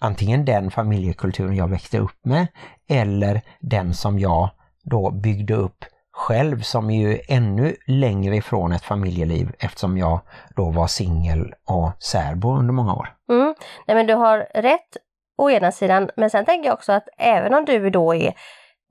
antingen 0.00 0.44
den 0.44 0.70
familjekulturen 0.70 1.56
jag 1.56 1.68
växte 1.68 1.98
upp 1.98 2.24
med 2.24 2.46
eller 2.88 3.40
den 3.60 3.94
som 3.94 4.18
jag 4.18 4.50
då 4.82 5.10
byggde 5.10 5.54
upp 5.54 5.84
själv 6.12 6.60
som 6.60 6.90
är 6.90 7.08
ju 7.08 7.18
ännu 7.28 7.76
längre 7.86 8.36
ifrån 8.36 8.72
ett 8.72 8.84
familjeliv 8.84 9.52
eftersom 9.58 9.98
jag 9.98 10.20
då 10.56 10.70
var 10.70 10.86
singel 10.86 11.54
och 11.66 12.02
särbo 12.02 12.56
under 12.56 12.74
många 12.74 12.94
år. 12.94 13.08
Mm. 13.30 13.54
Nej 13.86 13.96
men 13.96 14.06
du 14.06 14.14
har 14.14 14.38
rätt 14.54 14.96
å 15.38 15.50
ena 15.50 15.72
sidan, 15.72 16.10
men 16.16 16.30
sen 16.30 16.44
tänker 16.44 16.68
jag 16.68 16.74
också 16.74 16.92
att 16.92 17.08
även 17.18 17.54
om 17.54 17.64
du 17.64 17.90
då 17.90 18.14
är 18.14 18.34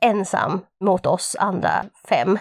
ensam 0.01 0.61
mot 0.81 1.05
oss 1.05 1.35
andra 1.39 1.85
fem, 2.09 2.39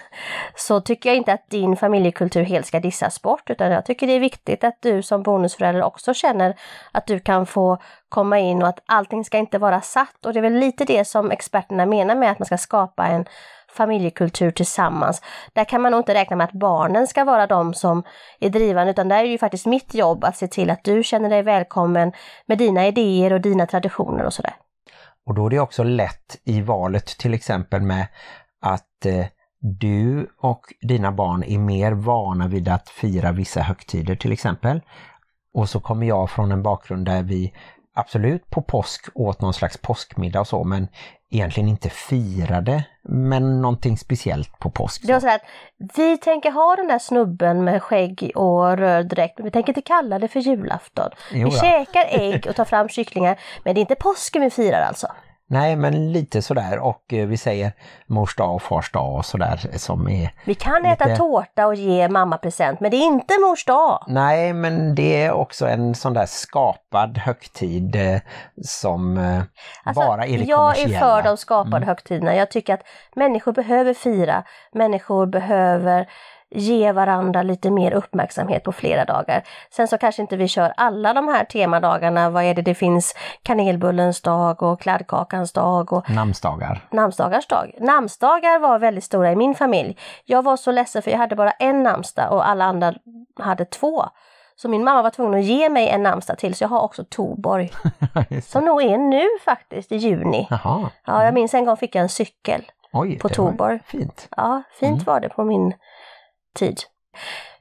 så 0.55 0.81
tycker 0.81 1.09
jag 1.09 1.17
inte 1.17 1.33
att 1.33 1.51
din 1.51 1.77
familjekultur 1.77 2.43
helt 2.43 2.67
ska 2.67 2.81
dissas 2.81 3.23
bort, 3.23 3.51
utan 3.51 3.73
jag 3.73 3.87
tycker 3.87 4.07
det 4.07 4.13
är 4.13 4.21
viktigt 4.21 4.65
att 4.65 4.79
du 4.83 5.03
som 5.03 5.23
bonusförälder 5.23 5.83
också 5.83 6.15
känner 6.15 6.55
att 6.93 7.07
du 7.07 7.21
kan 7.21 7.47
få 7.47 7.79
komma 8.09 8.39
in 8.39 8.63
och 8.63 8.69
att 8.69 8.83
allting 8.87 9.25
ska 9.25 9.39
inte 9.39 9.59
vara 9.59 9.81
satt. 9.81 10.27
Och 10.27 10.33
det 10.33 10.41
är 10.41 10.43
väl 10.43 10.53
lite 10.53 10.85
det 10.85 11.05
som 11.05 11.31
experterna 11.31 11.87
menar 11.87 12.15
med 12.15 12.31
att 12.31 12.39
man 12.39 12.47
ska 12.47 12.59
skapa 12.59 13.07
en 13.07 13.25
familjekultur 13.69 14.51
tillsammans. 14.51 15.23
Där 15.53 15.65
kan 15.65 15.83
man 15.83 15.93
nog 15.93 16.01
inte 16.01 16.15
räkna 16.15 16.37
med 16.37 16.45
att 16.45 16.53
barnen 16.53 17.07
ska 17.07 17.25
vara 17.25 17.47
de 17.47 17.75
som 17.75 18.03
är 18.41 18.49
drivande, 18.51 18.91
utan 18.91 19.09
där 19.09 19.19
är 19.19 19.25
ju 19.29 19.39
faktiskt 19.39 19.67
mitt 19.67 19.95
jobb 19.95 20.25
att 20.25 20.37
se 20.37 20.49
till 20.49 20.71
att 20.71 20.85
du 20.85 21.03
känner 21.03 21.31
dig 21.31 21.43
välkommen 21.43 22.13
med 22.47 22.59
dina 22.59 22.87
idéer 22.87 23.33
och 23.33 23.41
dina 23.41 23.67
traditioner 23.67 24.25
och 24.25 24.33
sådär. 24.33 24.55
Och 25.27 25.35
då 25.35 25.47
är 25.47 25.51
det 25.51 25.61
också 25.61 25.83
lätt 25.83 26.41
i 26.45 26.61
valet 26.61 27.07
till 27.07 27.35
exempel 27.35 27.83
med 27.83 28.07
att 28.61 29.07
eh, 29.07 29.27
du 29.61 30.31
och 30.39 30.61
dina 30.81 31.13
barn 31.13 31.43
är 31.43 31.59
mer 31.59 31.93
vana 31.93 32.49
vid 32.49 32.69
att 32.69 32.89
fira 32.89 33.33
vissa 33.33 33.61
högtider 33.61 34.17
till 34.17 34.33
exempel. 34.33 34.81
Och 35.55 35.69
så 35.69 35.81
kommer 35.81 36.07
jag 36.07 36.31
från 36.31 36.53
en 36.53 36.63
bakgrund 36.63 37.07
där 37.07 37.23
vi 37.23 37.53
absolut 37.97 38.51
på 38.51 38.63
påsk 38.63 39.07
åt 39.15 39.41
någon 39.41 39.55
slags 39.55 39.77
påskmiddag 39.77 40.41
och 40.41 40.47
så 40.47 40.65
men 40.65 40.89
egentligen 41.31 41.69
inte 41.69 41.91
firade 41.91 42.85
men 43.09 43.63
någonting 43.63 43.99
speciellt 43.99 44.59
på 44.59 44.71
påsk. 44.71 45.03
Det 45.07 45.13
var 45.13 45.21
så 45.21 45.29
att 45.29 45.43
vi 45.97 46.19
tänker 46.19 46.51
ha 46.51 46.77
den 46.77 46.89
där 46.89 46.99
snubben 46.99 47.65
med 47.65 47.83
skägg 47.83 48.33
och 48.35 48.79
röd 48.79 49.09
dräkt 49.09 49.39
men 49.39 49.45
vi 49.45 49.51
tänker 49.51 49.71
inte 49.71 49.83
kalla 49.83 50.19
det 50.19 50.29
för 50.29 50.41
julafton. 50.41 51.11
Jo, 51.33 51.49
vi 51.49 51.57
ja. 51.57 51.61
käkar 51.63 52.05
ägg 52.09 52.47
och 52.51 52.57
tar 52.57 52.65
fram 52.65 52.89
kycklingar 52.89 53.41
men 53.65 53.75
det 53.75 53.79
är 53.79 53.83
inte 53.83 53.95
påsken 53.95 54.43
vi 54.43 54.51
firar 54.51 54.81
alltså. 54.81 55.07
Nej 55.49 55.77
men 55.77 56.13
lite 56.13 56.43
sådär 56.43 56.79
och 56.79 57.13
eh, 57.13 57.27
vi 57.27 57.37
säger 57.37 57.73
mors 58.07 58.37
dag 58.37 58.55
och 58.55 58.63
fars 58.63 58.93
dag 58.93 59.15
och 59.15 59.25
sådär 59.25 59.61
som 59.77 60.09
är... 60.09 60.31
Vi 60.45 60.55
kan 60.55 60.85
äta 60.87 61.05
Lite- 61.05 61.17
tårta 61.17 61.67
och 61.67 61.75
ge 61.75 62.09
mamma 62.09 62.39
present 62.39 62.81
men 62.81 62.91
det 62.91 62.97
är 62.97 63.07
inte 63.07 63.35
mors 63.41 63.65
dag. 63.65 64.05
Nej 64.07 64.53
men 64.53 64.95
det 64.95 65.23
är 65.23 65.33
också 65.33 65.67
en 65.67 65.95
sån 65.95 66.13
där 66.15 66.27
skapad 66.27 67.19
högtid 67.19 67.97
eh, 67.97 68.21
som 68.63 69.19
eh, 69.19 69.43
Alltså, 69.85 70.07
bara 70.07 70.27
är 70.27 70.39
det 70.39 70.45
jag 70.45 70.79
är 70.79 70.99
för 70.99 71.23
de 71.23 71.37
skapade 71.37 71.87
högtiderna. 71.87 72.35
Jag 72.37 72.51
tycker 72.51 72.75
att 72.75 72.83
människor 73.15 73.53
behöver 73.53 73.95
fira, 73.95 74.43
människor 74.73 75.27
behöver 75.27 76.09
ge 76.55 76.93
varandra 76.93 77.43
lite 77.43 77.71
mer 77.71 77.93
uppmärksamhet 77.93 78.65
på 78.65 78.73
flera 78.73 79.05
dagar. 79.05 79.43
Sen 79.71 79.89
så 79.89 79.99
kanske 79.99 80.23
inte 80.23 80.37
vi 80.37 80.49
kör 80.49 80.73
alla 80.77 81.13
de 81.15 81.29
här 81.29 81.45
temadagarna. 81.45 82.31
Vad 82.31 82.45
är 82.45 82.55
det? 82.55 82.63
Det 82.63 82.75
finns 82.75 83.15
kanelbullens 83.43 84.23
dag 84.23 84.63
och 84.63 84.81
kladdkakans 84.81 85.53
dag 85.53 85.93
och 85.93 86.11
Namnsdagar. 86.11 86.81
namnsdagars 86.91 87.47
dag. 87.47 87.71
Namnsdagar 87.81 88.59
var 88.59 88.79
väldigt 88.79 89.05
stora 89.05 89.33
i 89.33 89.37
min 89.37 89.55
familj. 89.55 89.99
Jag 90.25 90.43
var 90.43 90.57
så 90.57 90.71
ledsen 90.73 91.03
för 91.03 91.11
jag 91.11 91.19
hade 91.19 91.37
bara 91.37 91.51
en 91.51 91.83
namnsdag 91.83 92.33
och 92.33 92.49
alla 92.49 92.65
andra 92.65 92.95
hade 93.41 93.65
två. 93.65 94.05
Så 94.59 94.69
min 94.69 94.85
mamma 94.85 95.03
var 95.03 95.11
tvungen 95.11 95.35
att 95.41 95.45
ge 95.47 95.69
mig 95.69 95.89
en 95.89 96.03
namnsdag 96.03 96.39
till 96.39 96.55
så 96.55 96.65
jag 96.65 96.69
har 96.69 96.81
också 96.81 97.05
Toborg. 97.11 97.73
Som 98.43 98.65
nog 98.65 98.83
är 98.83 98.99
nu 98.99 99.23
faktiskt 99.45 99.93
i 99.93 99.97
juni. 99.97 100.47
Jaha, 100.51 100.91
Ja, 101.07 101.25
jag 101.25 101.35
minns 101.35 101.55
en 101.55 101.65
gång 101.65 101.77
fick 101.77 101.95
jag 101.95 102.03
en 102.03 102.09
cykel. 102.09 102.63
oj. 102.93 103.19
På 103.19 103.29
Tuborg. 103.29 103.81
Fint. 103.87 104.29
Ja, 104.37 104.63
fint 104.81 104.93
Mm. 104.93 105.05
var 105.05 105.21
det 105.21 105.29
på 105.29 105.45
min 105.45 105.75
tid. 106.57 106.81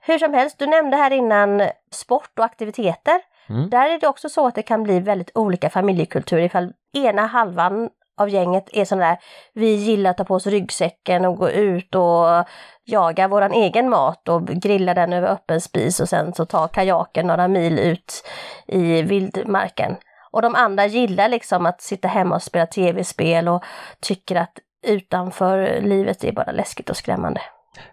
Hur 0.02 0.18
som 0.18 0.34
helst, 0.34 0.60
du 0.60 0.68
nämnde 0.68 0.98
här 0.98 1.12
innan 1.12 1.62
sport 1.92 2.40
och 2.40 2.46
aktiviteter. 2.46 3.22
Mm. 3.50 3.70
Där 3.70 3.90
är 3.90 4.00
det 4.00 4.08
också 4.08 4.30
så 4.30 4.48
att 4.48 4.56
det 4.56 4.62
kan 4.62 4.84
bli 4.84 5.00
väldigt 5.00 5.32
olika 5.36 5.70
familjekultur 5.70 6.40
ifall 6.40 6.74
ena 6.94 7.26
halvan 7.26 7.90
av 8.18 8.30
gänget 8.30 8.70
är 8.74 8.86
sådana 8.86 9.06
där, 9.06 9.18
vi 9.54 9.76
gillar 9.76 10.10
att 10.10 10.18
ta 10.18 10.24
på 10.24 10.36
oss 10.36 10.48
ryggsäcken 10.48 11.26
och 11.26 11.38
gå 11.38 11.50
ut 11.50 11.96
och 11.96 12.46
jaga 12.84 13.28
våran 13.28 13.54
egen 13.54 13.90
mat 13.90 14.30
och 14.30 14.48
grilla 14.48 14.94
den 14.94 15.14
över 15.14 15.28
öppen 15.28 15.62
spis 15.62 16.00
och 16.00 16.10
sen 16.10 16.34
så 16.34 16.46
ta 16.46 16.68
kajaken 16.68 17.28
några 17.28 17.48
mil 17.48 17.80
ut 17.80 18.28
i 18.68 19.02
vildmarken. 19.02 19.96
Och 20.32 20.42
de 20.42 20.56
andra 20.56 20.86
gillar 20.86 21.30
liksom 21.30 21.66
att 21.66 21.82
sitta 21.82 22.08
hemma 22.08 22.36
och 22.36 22.44
spela 22.44 22.66
tv-spel 22.66 23.48
och 23.48 23.64
tycker 24.00 24.36
att 24.36 24.60
utanför 24.88 25.82
livet 25.82 26.24
är 26.24 26.32
bara 26.32 26.52
läskigt 26.52 26.90
och 26.90 26.98
skrämmande. 26.98 27.42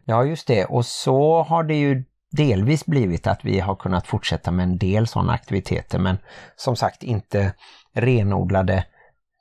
Ja 0.04 0.24
just 0.24 0.46
det 0.46 0.64
och 0.64 0.86
så 0.86 1.42
har 1.42 1.62
det 1.62 1.74
ju 1.74 2.04
delvis 2.30 2.86
blivit 2.86 3.26
att 3.26 3.44
vi 3.44 3.60
har 3.60 3.74
kunnat 3.74 4.06
fortsätta 4.06 4.50
med 4.50 4.62
en 4.62 4.78
del 4.78 5.06
sådana 5.06 5.32
aktiviteter 5.32 5.98
men 5.98 6.18
som 6.56 6.76
sagt 6.76 7.02
inte 7.02 7.54
renodlade 7.94 8.84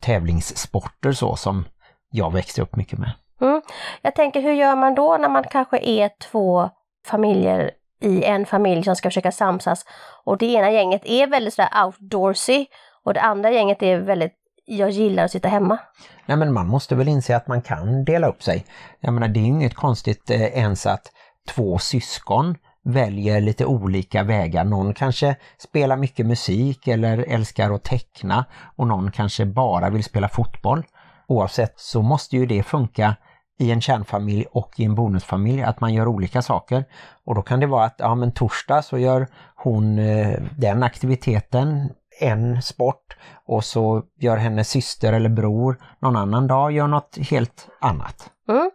tävlingssporter 0.01 1.12
så 1.12 1.36
som 1.36 1.65
jag 2.12 2.33
växte 2.33 2.62
upp 2.62 2.75
mycket 2.75 3.00
med. 3.00 3.12
Mm. 3.41 3.62
Jag 4.01 4.15
tänker 4.15 4.41
hur 4.41 4.53
gör 4.53 4.75
man 4.75 4.95
då 4.95 5.17
när 5.17 5.29
man 5.29 5.43
kanske 5.43 5.77
är 5.77 6.10
två 6.31 6.69
familjer 7.05 7.71
i 8.01 8.24
en 8.24 8.45
familj 8.45 8.83
som 8.83 8.95
ska 8.95 9.10
försöka 9.10 9.31
samsas 9.31 9.86
och 10.24 10.38
det 10.38 10.45
ena 10.45 10.71
gänget 10.71 11.01
är 11.05 11.27
väldigt 11.27 11.53
sådär 11.53 11.86
outdoorsy 11.86 12.65
och 13.03 13.13
det 13.13 13.21
andra 13.21 13.51
gänget 13.51 13.83
är 13.83 13.98
väldigt 13.98 14.40
jag 14.77 14.89
gillar 14.89 15.23
att 15.23 15.31
sitta 15.31 15.49
hemma. 15.49 15.77
Nej 16.25 16.37
men 16.37 16.53
man 16.53 16.67
måste 16.67 16.95
väl 16.95 17.07
inse 17.07 17.35
att 17.35 17.47
man 17.47 17.61
kan 17.61 18.05
dela 18.05 18.27
upp 18.27 18.43
sig. 18.43 18.65
Jag 18.99 19.13
menar 19.13 19.27
det 19.27 19.39
är 19.39 19.45
inget 19.45 19.75
konstigt 19.75 20.29
eh, 20.29 20.41
ens 20.41 20.85
att 20.85 21.11
två 21.49 21.77
syskon 21.77 22.55
väljer 22.83 23.41
lite 23.41 23.65
olika 23.65 24.23
vägar. 24.23 24.63
Någon 24.63 24.93
kanske 24.93 25.35
spelar 25.57 25.97
mycket 25.97 26.25
musik 26.25 26.87
eller 26.87 27.17
älskar 27.17 27.71
att 27.71 27.83
teckna 27.83 28.45
och 28.75 28.87
någon 28.87 29.11
kanske 29.11 29.45
bara 29.45 29.89
vill 29.89 30.03
spela 30.03 30.29
fotboll. 30.29 30.83
Oavsett 31.27 31.79
så 31.79 32.01
måste 32.01 32.37
ju 32.37 32.45
det 32.45 32.63
funka 32.63 33.15
i 33.59 33.71
en 33.71 33.81
kärnfamilj 33.81 34.45
och 34.51 34.79
i 34.79 34.83
en 34.83 34.95
bonusfamilj 34.95 35.63
att 35.63 35.81
man 35.81 35.93
gör 35.93 36.07
olika 36.07 36.41
saker. 36.41 36.85
Och 37.25 37.35
då 37.35 37.41
kan 37.41 37.59
det 37.59 37.67
vara 37.67 37.85
att 37.85 37.95
ja 37.97 38.15
men 38.15 38.31
torsdag 38.31 38.81
så 38.81 38.97
gör 38.97 39.27
hon 39.55 39.99
eh, 39.99 40.39
den 40.57 40.83
aktiviteten, 40.83 41.89
en 42.21 42.61
sport 42.61 43.17
och 43.47 43.63
så 43.63 44.03
gör 44.19 44.37
hennes 44.37 44.69
syster 44.69 45.13
eller 45.13 45.29
bror 45.29 45.77
någon 45.99 46.15
annan 46.15 46.47
dag 46.47 46.71
gör 46.71 46.87
något 46.87 47.17
helt 47.29 47.67
annat. 47.79 48.29
Mm. 48.49 48.71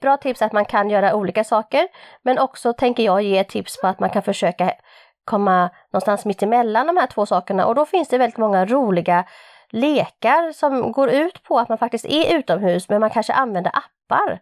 Bra 0.00 0.16
tips 0.16 0.42
att 0.42 0.52
man 0.52 0.64
kan 0.64 0.90
göra 0.90 1.14
olika 1.14 1.44
saker 1.44 1.88
men 2.22 2.38
också 2.38 2.72
tänker 2.72 3.02
jag 3.02 3.22
ge 3.22 3.44
tips 3.44 3.80
på 3.80 3.86
att 3.86 4.00
man 4.00 4.10
kan 4.10 4.22
försöka 4.22 4.72
komma 5.24 5.70
någonstans 5.92 6.24
mitt 6.24 6.42
emellan 6.42 6.86
de 6.86 6.96
här 6.96 7.06
två 7.06 7.26
sakerna 7.26 7.66
och 7.66 7.74
då 7.74 7.86
finns 7.86 8.08
det 8.08 8.18
väldigt 8.18 8.38
många 8.38 8.64
roliga 8.64 9.24
lekar 9.70 10.52
som 10.52 10.92
går 10.92 11.10
ut 11.10 11.42
på 11.42 11.58
att 11.58 11.68
man 11.68 11.78
faktiskt 11.78 12.04
är 12.04 12.38
utomhus 12.38 12.88
men 12.88 13.00
man 13.00 13.10
kanske 13.10 13.32
använder 13.32 13.72
appar. 13.74 14.40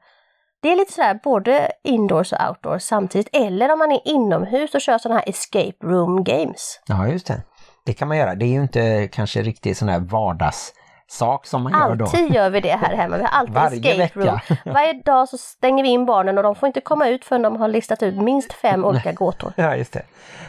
Det 0.62 0.72
är 0.72 0.76
lite 0.76 0.92
sådär 0.92 1.20
både 1.24 1.72
indoors 1.84 2.32
och 2.32 2.48
outdoors 2.48 2.82
samtidigt 2.82 3.28
eller 3.32 3.72
om 3.72 3.78
man 3.78 3.92
är 3.92 4.00
inomhus 4.04 4.74
och 4.74 4.80
kör 4.80 4.98
sådana 4.98 5.20
här 5.20 5.28
escape 5.28 5.86
room 5.86 6.24
games. 6.24 6.80
Ja 6.86 7.08
just 7.08 7.26
det. 7.26 7.42
Det 7.86 7.92
kan 7.92 8.08
man 8.08 8.16
göra. 8.16 8.34
Det 8.34 8.44
är 8.44 8.48
ju 8.48 8.62
inte 8.62 9.08
kanske 9.12 9.42
riktigt 9.42 9.78
sån 9.78 9.88
här 9.88 10.00
vardags 10.00 10.72
sak 11.08 11.46
som 11.46 11.62
man 11.62 11.74
alltid 11.74 11.90
gör 11.90 11.96
då. 11.96 12.04
Alltid 12.04 12.34
gör 12.34 12.50
vi 12.50 12.60
det 12.60 12.76
här 12.76 12.96
hemma. 12.96 13.16
Vi 13.16 13.22
har 13.22 13.30
alltid 13.30 13.54
Varje 13.54 13.78
escape 13.78 13.96
vecka. 13.96 14.40
room. 14.64 14.74
Varje 14.74 14.92
dag 14.92 15.28
så 15.28 15.38
stänger 15.38 15.82
vi 15.82 15.88
in 15.88 16.06
barnen 16.06 16.38
och 16.38 16.44
de 16.44 16.54
får 16.54 16.66
inte 16.66 16.80
komma 16.80 17.08
ut 17.08 17.24
förrän 17.24 17.42
de 17.42 17.56
har 17.56 17.68
listat 17.68 18.02
ut 18.02 18.16
minst 18.16 18.52
fem 18.52 18.84
olika 18.84 19.12
gåtor. 19.12 19.52
Ja, 19.56 19.76
just 19.76 19.92
det. 19.92 20.02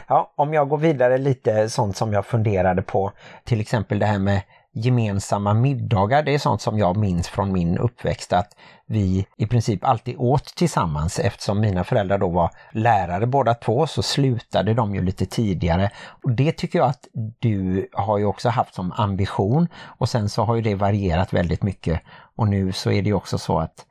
Ja, 0.06 0.32
om 0.36 0.54
jag 0.54 0.68
går 0.68 0.78
vidare 0.78 1.18
lite 1.18 1.68
sånt 1.68 1.96
som 1.96 2.12
jag 2.12 2.26
funderade 2.26 2.82
på, 2.82 3.12
till 3.44 3.60
exempel 3.60 3.98
det 3.98 4.06
här 4.06 4.18
med 4.18 4.40
gemensamma 4.80 5.54
middagar, 5.54 6.22
det 6.22 6.34
är 6.34 6.38
sånt 6.38 6.60
som 6.60 6.78
jag 6.78 6.96
minns 6.96 7.28
från 7.28 7.52
min 7.52 7.78
uppväxt 7.78 8.32
att 8.32 8.56
vi 8.86 9.26
i 9.36 9.46
princip 9.46 9.84
alltid 9.84 10.16
åt 10.18 10.44
tillsammans 10.44 11.18
eftersom 11.18 11.60
mina 11.60 11.84
föräldrar 11.84 12.18
då 12.18 12.28
var 12.28 12.50
lärare 12.72 13.26
båda 13.26 13.54
två 13.54 13.86
så 13.86 14.02
slutade 14.02 14.74
de 14.74 14.94
ju 14.94 15.02
lite 15.02 15.26
tidigare. 15.26 15.90
Och 16.22 16.30
det 16.30 16.52
tycker 16.52 16.78
jag 16.78 16.88
att 16.88 17.08
du 17.38 17.88
har 17.92 18.18
ju 18.18 18.24
också 18.24 18.48
haft 18.48 18.74
som 18.74 18.92
ambition 18.92 19.68
och 19.78 20.08
sen 20.08 20.28
så 20.28 20.44
har 20.44 20.54
ju 20.54 20.62
det 20.62 20.74
varierat 20.74 21.32
väldigt 21.32 21.62
mycket 21.62 22.00
och 22.36 22.48
nu 22.48 22.72
så 22.72 22.90
är 22.90 23.02
det 23.02 23.08
ju 23.08 23.14
också 23.14 23.38
så 23.38 23.58
att 23.58 23.86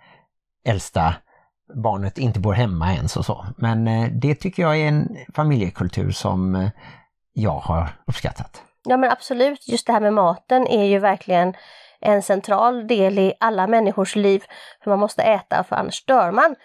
äldsta 0.66 1.16
barnet 1.74 2.18
inte 2.18 2.40
bor 2.40 2.54
hemma 2.54 2.94
ens 2.94 3.18
och 3.18 3.26
så. 3.26 3.46
Men 3.58 3.88
eh, 3.88 4.10
det 4.12 4.36
tycker 4.36 4.64
jag 4.64 4.78
är 4.78 4.88
en 4.88 5.18
familjekultur 5.34 6.12
som 6.12 6.56
eh, 6.56 6.70
jag 7.34 7.60
har 7.60 7.90
uppskattat. 8.06 8.64
Ja 8.90 8.98
men 8.98 9.12
absolut, 9.12 9.68
just 9.68 9.88
det 9.88 9.94
här 9.94 10.00
med 10.00 10.14
maten 10.14 10.68
är 10.68 10.84
ju 10.84 11.00
verkligen 11.00 11.54
en 12.00 12.22
central 12.22 12.88
del 12.88 13.20
i 13.20 13.34
alla 13.40 13.68
människors 13.68 14.16
liv. 14.16 14.44
För 14.84 14.90
man 14.90 15.00
måste 15.00 15.24
äta 15.24 15.64
för 15.64 15.76
annars 15.76 16.06
dör 16.06 16.32
man. 16.32 16.56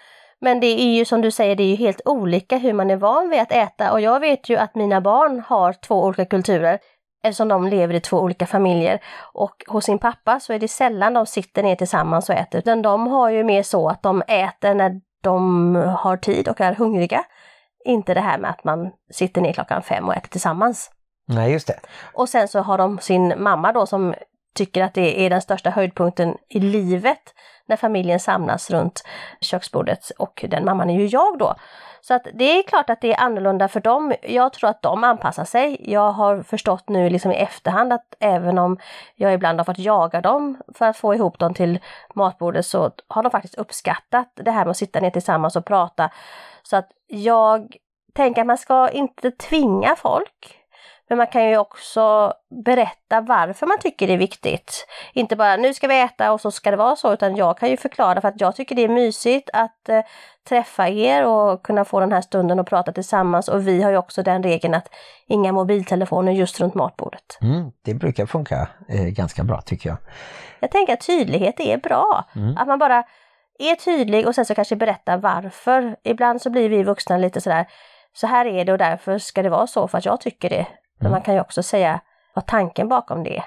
Men 0.41 0.61
det 0.61 0.67
är 0.67 0.95
ju 0.95 1.05
som 1.05 1.21
du 1.21 1.31
säger, 1.31 1.57
det 1.57 1.63
är 1.63 1.69
ju 1.69 1.77
helt 1.77 2.01
olika 2.05 2.57
hur 2.57 2.73
man 2.73 2.91
är 2.91 2.97
van 2.97 3.31
vid 3.31 3.41
att 3.41 3.53
äta 3.53 3.93
och 3.93 4.01
jag 4.01 4.21
vet 4.21 4.49
ju 4.49 4.57
att 4.57 4.75
mina 4.75 5.01
barn 5.01 5.43
har 5.47 5.73
två 5.73 6.05
olika 6.05 6.25
kulturer 6.25 6.79
eftersom 7.23 7.49
de 7.49 7.69
lever 7.69 7.95
i 7.95 8.01
två 8.01 8.21
olika 8.21 8.47
familjer. 8.47 9.01
Och 9.33 9.65
hos 9.67 9.85
sin 9.85 9.99
pappa 9.99 10.41
så 10.41 10.53
är 10.53 10.59
det 10.59 10.69
sällan 10.69 11.15
de 11.15 11.27
sitter 11.27 11.63
ner 11.63 11.77
tillsammans 11.77 12.29
och 12.29 12.35
äter, 12.35 12.59
utan 12.59 12.83
de 12.83 13.07
har 13.07 13.31
ju 13.31 13.45
mer 13.45 13.63
så 13.63 13.89
att 13.89 14.03
de 14.03 14.23
äter 14.29 14.75
när 14.75 15.01
de 15.23 15.75
har 15.75 16.17
tid 16.17 16.49
och 16.49 16.61
är 16.61 16.75
hungriga. 16.75 17.25
Inte 17.85 18.15
det 18.15 18.21
här 18.21 18.39
med 18.39 18.51
att 18.51 18.65
man 18.65 18.91
sitter 19.11 19.41
ner 19.41 19.53
klockan 19.53 19.83
fem 19.83 20.09
och 20.09 20.17
äter 20.17 20.29
tillsammans. 20.29 20.91
Nej, 21.35 21.53
just 21.53 21.67
det. 21.67 21.81
Och 22.15 22.29
sen 22.29 22.49
så 22.49 22.61
har 22.61 22.79
de 22.79 22.99
sin 22.99 23.35
mamma 23.43 23.73
då 23.73 23.87
som 23.87 24.15
tycker 24.55 24.83
att 24.83 24.95
det 24.95 25.27
är 25.27 25.31
den 25.31 25.43
största 25.43 25.71
höjdpunkten 25.71 26.37
i 26.49 26.61
livet 26.61 27.35
när 27.67 27.77
familjen 27.77 28.21
samlas 28.21 28.71
runt 28.71 29.03
köksbordet 29.41 30.11
och 30.19 30.45
den 30.49 30.65
mamman 30.65 30.91
är 30.91 30.99
ju 30.99 31.07
jag 31.07 31.39
då. 31.39 31.55
Så 32.01 32.15
att 32.15 32.27
det 32.35 32.59
är 32.59 32.63
klart 32.63 32.91
att 32.91 33.01
det 33.01 33.13
är 33.13 33.21
annorlunda 33.21 33.69
för 33.69 33.81
dem. 33.81 34.15
Jag 34.23 34.53
tror 34.53 34.71
att 34.71 34.83
de 34.83 35.05
anpassar 35.05 35.45
sig. 35.45 35.93
Jag 35.93 36.13
har 36.13 36.43
förstått 36.43 36.89
nu 36.89 37.11
liksom 37.11 37.33
i 37.33 37.35
efterhand 37.35 37.93
att 37.93 38.15
även 38.21 38.59
om 38.59 38.79
jag 39.15 39.35
ibland 39.35 39.59
har 39.59 39.65
fått 39.65 39.79
jaga 39.79 40.21
dem 40.21 40.59
för 40.75 40.87
att 40.87 40.97
få 40.97 41.15
ihop 41.15 41.39
dem 41.39 41.55
till 41.55 41.79
matbordet 42.15 42.67
så 42.67 42.91
har 43.09 43.23
de 43.23 43.31
faktiskt 43.31 43.55
uppskattat 43.55 44.33
det 44.35 44.51
här 44.51 44.65
med 44.65 44.71
att 44.71 44.77
sitta 44.77 45.01
ner 45.01 45.11
tillsammans 45.11 45.57
och 45.57 45.65
prata. 45.65 46.11
Så 46.63 46.77
att 46.77 46.89
jag 47.07 47.77
tänker 48.15 48.41
att 48.41 48.47
man 48.47 48.59
ska 48.59 48.89
inte 48.89 49.31
tvinga 49.31 49.97
folk 49.97 50.62
men 51.13 51.19
man 51.19 51.27
kan 51.27 51.49
ju 51.49 51.57
också 51.57 52.33
berätta 52.65 53.21
varför 53.21 53.67
man 53.67 53.79
tycker 53.79 54.07
det 54.07 54.13
är 54.13 54.19
viktigt. 54.19 54.87
Inte 55.13 55.37
bara 55.37 55.57
nu 55.57 55.75
ska 55.75 55.89
vi 55.89 56.01
äta 56.01 56.33
och 56.33 56.41
så 56.41 56.51
ska 56.51 56.71
det 56.71 56.77
vara 56.77 56.97
så, 56.97 57.13
utan 57.13 57.37
jag 57.37 57.59
kan 57.59 57.71
ju 57.71 57.77
förklara 57.77 58.21
för 58.21 58.29
att 58.29 58.41
jag 58.41 58.57
tycker 58.57 58.75
det 58.75 58.83
är 58.83 58.89
mysigt 58.89 59.51
att 59.53 59.89
eh, 59.89 60.01
träffa 60.49 60.89
er 60.89 61.27
och 61.27 61.63
kunna 61.63 61.85
få 61.85 62.01
den 62.01 62.13
här 62.13 62.21
stunden 62.21 62.59
och 62.59 62.67
prata 62.67 62.93
tillsammans. 62.93 63.49
Och 63.49 63.69
vi 63.69 63.83
har 63.83 63.91
ju 63.91 63.97
också 63.97 64.23
den 64.23 64.43
regeln 64.43 64.75
att 64.75 64.89
inga 65.27 65.53
mobiltelefoner 65.53 66.33
just 66.33 66.61
runt 66.61 66.75
matbordet. 66.75 67.39
Mm, 67.41 67.71
det 67.85 67.95
brukar 67.95 68.27
funka 68.27 68.69
eh, 68.89 69.05
ganska 69.05 69.45
bra 69.45 69.61
tycker 69.61 69.89
jag. 69.89 69.99
Jag 70.61 70.71
tänker 70.71 70.93
att 70.93 71.07
tydlighet 71.07 71.61
är 71.61 71.77
bra. 71.77 72.25
Mm. 72.37 72.57
Att 72.57 72.69
man 72.69 72.79
bara 72.79 73.05
är 73.59 73.75
tydlig 73.75 74.27
och 74.27 74.35
sen 74.35 74.45
så 74.45 74.55
kanske 74.55 74.77
berätta 74.77 75.17
varför. 75.17 75.97
Ibland 76.05 76.43
så 76.43 76.51
blir 76.51 76.69
vi 76.69 76.83
vuxna 76.83 77.17
lite 77.17 77.41
sådär, 77.41 77.67
så 78.13 78.27
här 78.27 78.47
är 78.47 78.65
det 78.65 78.73
och 78.73 78.79
därför 78.79 79.19
ska 79.19 79.43
det 79.43 79.51
vara 79.51 79.67
så 79.67 79.89
för 79.89 79.99
att 79.99 80.05
jag 80.05 80.21
tycker 80.21 80.51
det. 80.51 80.67
Men 81.03 81.07
Mm. 81.07 81.13
man 81.13 81.23
kan 81.23 81.35
ju 81.35 81.41
också 81.41 81.63
säga 81.63 82.01
vad 82.35 82.47
tanken 82.47 82.89
bakom 82.89 83.25
det 83.25 83.37
är. 83.37 83.45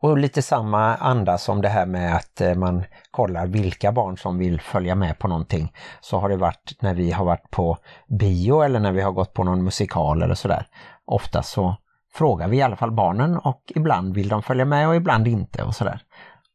Och 0.00 0.18
lite 0.18 0.42
samma 0.42 0.94
anda 0.96 1.38
som 1.38 1.62
det 1.62 1.68
här 1.68 1.86
med 1.86 2.16
att 2.16 2.40
eh, 2.40 2.54
man 2.54 2.84
kollar 3.10 3.46
vilka 3.46 3.92
barn 3.92 4.16
som 4.16 4.38
vill 4.38 4.60
följa 4.60 4.94
med 4.94 5.18
på 5.18 5.28
någonting. 5.28 5.72
Så 6.00 6.18
har 6.18 6.28
det 6.28 6.36
varit 6.36 6.76
när 6.80 6.94
vi 6.94 7.10
har 7.12 7.24
varit 7.24 7.50
på 7.50 7.76
bio 8.08 8.62
eller 8.62 8.80
när 8.80 8.92
vi 8.92 9.00
har 9.00 9.12
gått 9.12 9.32
på 9.34 9.44
någon 9.44 9.64
musikal 9.64 10.22
eller 10.22 10.34
sådär. 10.34 10.66
Ofta 11.04 11.42
så 11.42 11.76
frågar 12.14 12.48
vi 12.48 12.56
i 12.56 12.62
alla 12.62 12.76
fall 12.76 12.90
barnen 12.90 13.36
och 13.38 13.62
ibland 13.74 14.14
vill 14.14 14.28
de 14.28 14.42
följa 14.42 14.64
med 14.64 14.88
och 14.88 14.96
ibland 14.96 15.28
inte 15.28 15.62
och 15.62 15.74
sådär. 15.74 16.00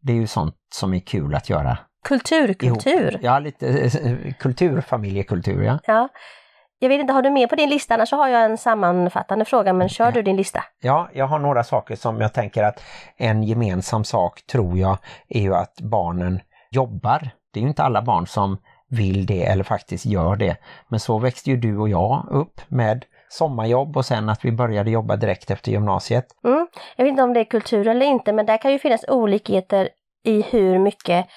Det 0.02 0.12
är 0.14 0.18
ju 0.18 0.28
sånt 0.28 0.56
som 0.76 0.94
är 0.94 1.00
kul 1.00 1.36
att 1.36 1.50
göra. 1.50 1.78
Kulturkultur. 2.04 3.12
ihop. 3.12 3.22
Ja, 3.24 3.40
lite 3.40 3.68
eh, 3.68 4.34
kultur, 4.40 4.82
familjekultur, 4.82 5.64
ja. 5.64 5.80
Ja. 5.88 6.10
Jag 6.80 6.90
vet 6.90 7.00
inte, 7.00 7.14
har 7.14 7.22
du 7.22 7.30
med 7.30 7.50
på 7.50 7.56
din 7.56 7.70
lista? 7.70 7.94
Annars 7.94 8.10
så 8.10 8.16
har 8.16 8.28
jag 8.28 8.46
en 8.46 8.58
sammanfattande 8.58 9.46
fråga, 9.46 9.74
men 9.74 9.90
kör 9.90 10.12
du 10.12 10.22
din 10.22 10.36
lista? 10.36 10.64
Ja, 10.82 11.10
jag 11.14 11.28
har 11.28 11.40
några 11.40 11.64
saker 11.64 11.96
som 11.96 12.22
jag 12.22 12.34
tänker 12.34 12.64
att 12.64 12.84
en 13.18 13.44
gemensam 13.44 14.04
sak 14.04 14.46
tror 14.46 14.78
jag 14.78 14.98
är 15.30 15.42
ju 15.42 15.56
att 15.56 15.82
barnen 15.82 16.40
jobbar. 16.72 17.30
Det 17.54 17.60
är 17.60 17.62
ju 17.62 17.68
inte 17.68 17.84
alla 17.84 18.02
barn 18.02 18.28
som 18.28 18.58
vill 18.90 19.26
det 19.26 19.46
eller 19.46 19.64
faktiskt 19.64 20.06
gör 20.06 20.36
det. 20.36 20.58
Men 20.88 21.00
så 21.00 21.20
växte 21.20 21.50
ju 21.50 21.58
du 21.58 21.78
och 21.78 21.90
jag 21.90 22.28
upp 22.32 22.62
med 22.68 23.06
sommarjobb 23.30 23.98
och 23.98 24.06
sen 24.06 24.30
att 24.30 24.46
vi 24.46 24.52
började 24.52 24.92
jobba 24.92 25.16
direkt 25.16 25.52
efter 25.52 25.72
gymnasiet. 25.72 26.26
Mm. 26.44 26.68
Jag 26.96 27.06
vet 27.06 27.12
inte 27.12 27.24
om 27.24 27.34
det 27.34 27.40
är 27.40 27.46
kultur 27.46 27.88
eller 27.88 28.06
inte, 28.06 28.34
men 28.34 28.46
där 28.46 28.58
kan 28.58 28.72
ju 28.72 28.80
finnas 28.80 29.06
olikheter 29.08 29.90
i 30.24 30.42
hur 30.42 30.80
mycket 30.80 31.28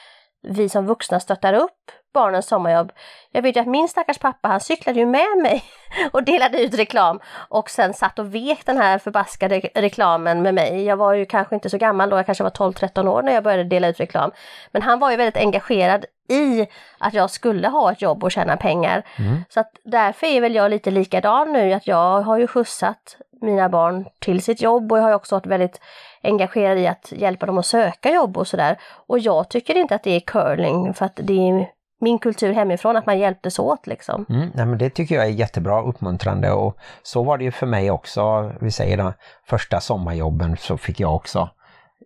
vi 0.43 0.69
som 0.69 0.87
vuxna 0.87 1.21
stöttar 1.21 1.55
upp 1.55 1.91
barnens 2.19 2.47
sommarjobb. 2.47 2.93
Jag 3.33 3.43
vet 3.43 3.57
ju 3.57 3.61
att 3.61 3.67
min 3.67 3.89
stackars 3.89 4.19
pappa 4.19 4.49
han 4.49 4.61
cyklade 4.61 4.99
ju 4.99 5.07
med 5.07 5.39
mig 5.43 5.65
och 6.13 6.23
delade 6.23 6.63
ut 6.63 6.75
reklam 6.75 7.21
och 7.49 7.71
sen 7.71 7.95
satt 7.95 8.19
och 8.19 8.35
vek 8.35 8.67
den 8.67 8.79
här 8.79 8.99
förbaskade 8.99 9.61
reklamen 9.75 10.43
med 10.43 10.55
mig. 10.55 10.85
Jag 10.85 10.97
var 10.97 11.13
ju 11.13 11.27
kanske 11.27 11.55
inte 11.55 11.71
så 11.71 11.79
gammal 11.79 12.11
då, 12.11 12.17
jag 12.17 12.27
kanske 12.27 12.45
var 12.45 12.51
12-13 12.51 13.09
år 13.09 13.23
när 13.23 13.33
jag 13.33 13.45
började 13.45 13.65
dela 13.65 13.89
ut 13.89 14.01
reklam. 14.01 14.31
Men 14.73 14.83
han 14.83 14.99
var 14.99 15.11
ju 15.11 15.17
väldigt 15.17 15.43
engagerad 15.43 16.05
i 16.29 16.67
att 16.99 17.15
jag 17.15 17.31
skulle 17.31 17.69
ha 17.69 17.93
ett 17.93 18.03
jobb 18.03 18.25
och 18.25 18.33
tjäna 18.33 18.57
pengar. 18.57 19.03
Mm. 19.19 19.45
Så 19.49 19.61
att 19.61 19.73
därför 19.85 20.27
är 20.27 20.41
väl 20.41 20.55
jag 20.55 20.71
lite 20.71 20.91
likadan 20.91 21.53
nu, 21.53 21.73
att 21.73 21.87
jag 21.87 22.23
har 22.23 22.39
ju 22.39 22.47
skjutsat 22.47 23.17
mina 23.41 23.69
barn 23.69 24.07
till 24.19 24.43
sitt 24.43 24.61
jobb 24.61 24.93
och 24.93 24.99
jag 24.99 25.03
har 25.03 25.13
också 25.13 25.35
varit 25.35 25.47
väldigt 25.47 25.81
engagerad 26.23 26.79
i 26.79 26.87
att 26.87 27.13
hjälpa 27.13 27.47
dem 27.47 27.59
att 27.59 27.67
söka 27.67 28.11
jobb 28.11 28.37
och 28.37 28.47
sådär. 28.47 28.79
Och 29.07 29.19
jag 29.19 29.51
tycker 29.51 29.75
inte 29.77 29.95
att 29.95 30.03
det 30.03 30.17
är 30.17 30.21
curling 30.21 30.95
för 30.95 31.07
att 31.07 31.21
det 31.23 31.49
är 31.49 31.78
min 32.01 32.19
kultur 32.19 32.53
hemifrån 32.53 32.97
att 32.97 33.07
man 33.07 33.19
hjälptes 33.19 33.59
åt 33.59 33.87
liksom. 33.87 34.27
Mm, 34.29 34.51
nej, 34.55 34.67
men 34.67 34.79
det 34.79 34.91
tycker 34.91 35.15
jag 35.15 35.25
är 35.25 35.31
jättebra 35.31 35.83
uppmuntrande 35.83 36.51
och 36.51 36.77
så 37.03 37.23
var 37.23 37.39
det 37.39 37.45
ju 37.45 37.51
för 37.51 37.67
mig 37.67 37.91
också. 37.91 38.53
Vi 38.61 38.71
säger 38.71 38.97
de 38.97 39.13
första 39.47 39.81
sommarjobben 39.81 40.57
så 40.57 40.77
fick 40.77 41.01
jag 41.01 41.15
också 41.15 41.49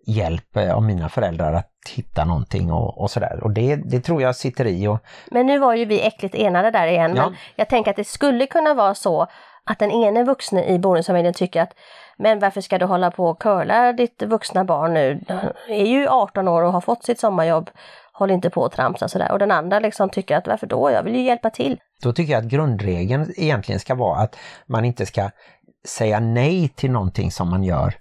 hjälp 0.06 0.56
eh, 0.56 0.74
av 0.76 0.82
mina 0.82 1.08
föräldrar 1.08 1.52
att 1.52 1.70
hitta 1.88 2.24
någonting 2.24 2.72
och, 2.72 3.00
och 3.00 3.10
sådär. 3.10 3.40
Och 3.42 3.50
det, 3.50 3.76
det 3.76 4.00
tror 4.00 4.22
jag 4.22 4.36
sitter 4.36 4.64
i. 4.64 4.86
Och... 4.88 4.98
Men 5.30 5.46
nu 5.46 5.58
var 5.58 5.74
ju 5.74 5.84
vi 5.84 6.06
äckligt 6.06 6.34
enade 6.34 6.70
där 6.70 6.86
igen. 6.86 7.16
Ja. 7.16 7.24
Men 7.24 7.36
jag 7.56 7.68
tänker 7.68 7.90
att 7.90 7.96
det 7.96 8.04
skulle 8.04 8.46
kunna 8.46 8.74
vara 8.74 8.94
så 8.94 9.26
att 9.64 9.78
den 9.78 9.90
ene 9.90 10.24
vuxne 10.24 10.64
i 10.64 10.78
bonusfamiljen 10.78 11.34
tycker 11.34 11.62
att 11.62 11.74
men 12.16 12.38
varför 12.38 12.60
ska 12.60 12.78
du 12.78 12.84
hålla 12.84 13.10
på 13.10 13.26
och 13.26 13.38
curla 13.38 13.92
ditt 13.92 14.22
vuxna 14.22 14.64
barn 14.64 14.94
nu? 14.94 15.20
är 15.68 15.84
ju 15.84 16.08
18 16.08 16.48
år 16.48 16.62
och 16.62 16.72
har 16.72 16.80
fått 16.80 17.04
sitt 17.04 17.20
sommarjobb. 17.20 17.70
Håll 18.12 18.30
inte 18.30 18.50
på 18.50 18.60
och 18.62 18.72
tramsa 18.72 19.08
sådär. 19.08 19.32
Och 19.32 19.38
den 19.38 19.50
andra 19.50 19.78
liksom 19.78 20.10
tycker 20.10 20.36
att 20.36 20.46
varför 20.46 20.66
då? 20.66 20.90
Jag 20.90 21.02
vill 21.02 21.14
ju 21.14 21.22
hjälpa 21.22 21.50
till. 21.50 21.80
Då 22.02 22.12
tycker 22.12 22.32
jag 22.32 22.44
att 22.44 22.50
grundregeln 22.50 23.32
egentligen 23.36 23.80
ska 23.80 23.94
vara 23.94 24.18
att 24.20 24.36
man 24.66 24.84
inte 24.84 25.06
ska 25.06 25.30
säga 25.88 26.20
nej 26.20 26.68
till 26.68 26.90
någonting 26.90 27.30
som 27.30 27.50
man 27.50 27.64
gör. 27.64 27.94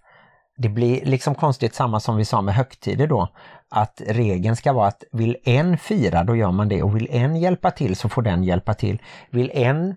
Det 0.57 0.69
blir 0.69 1.05
liksom 1.05 1.35
konstigt 1.35 1.75
samma 1.75 1.99
som 1.99 2.17
vi 2.17 2.25
sa 2.25 2.41
med 2.41 2.55
högtider 2.55 3.07
då. 3.07 3.27
Att 3.69 4.01
regeln 4.07 4.55
ska 4.55 4.73
vara 4.73 4.87
att 4.87 5.03
vill 5.11 5.37
en 5.43 5.77
fira 5.77 6.23
då 6.23 6.35
gör 6.35 6.51
man 6.51 6.69
det 6.69 6.83
och 6.83 6.95
vill 6.95 7.07
en 7.11 7.35
hjälpa 7.35 7.71
till 7.71 7.95
så 7.95 8.09
får 8.09 8.21
den 8.21 8.43
hjälpa 8.43 8.73
till. 8.73 9.01
Vill 9.31 9.51
en 9.53 9.95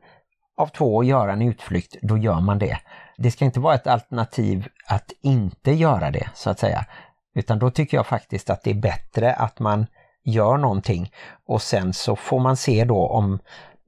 av 0.57 0.67
två 0.67 1.05
göra 1.05 1.33
en 1.33 1.43
utflykt 1.43 1.97
då 2.03 2.19
gör 2.19 2.41
man 2.41 2.59
det. 2.59 2.79
Det 3.17 3.31
ska 3.31 3.45
inte 3.45 3.61
vara 3.61 3.75
ett 3.75 3.87
alternativ 3.87 4.69
att 4.89 5.13
inte 5.23 5.73
göra 5.73 6.11
det 6.11 6.31
så 6.35 6.51
att 6.51 6.59
säga. 6.59 6.87
Utan 7.35 7.59
då 7.59 7.71
tycker 7.71 7.97
jag 7.97 8.07
faktiskt 8.07 8.51
att 8.51 8.63
det 8.63 8.71
är 8.71 8.75
bättre 8.75 9.35
att 9.35 9.59
man 9.59 9.87
gör 10.25 10.57
någonting 10.57 11.13
och 11.47 11.63
sen 11.63 11.93
så 11.93 12.17
får 12.17 12.41
man 12.41 12.57
se 12.57 12.85
då 12.85 13.09
om 13.09 13.39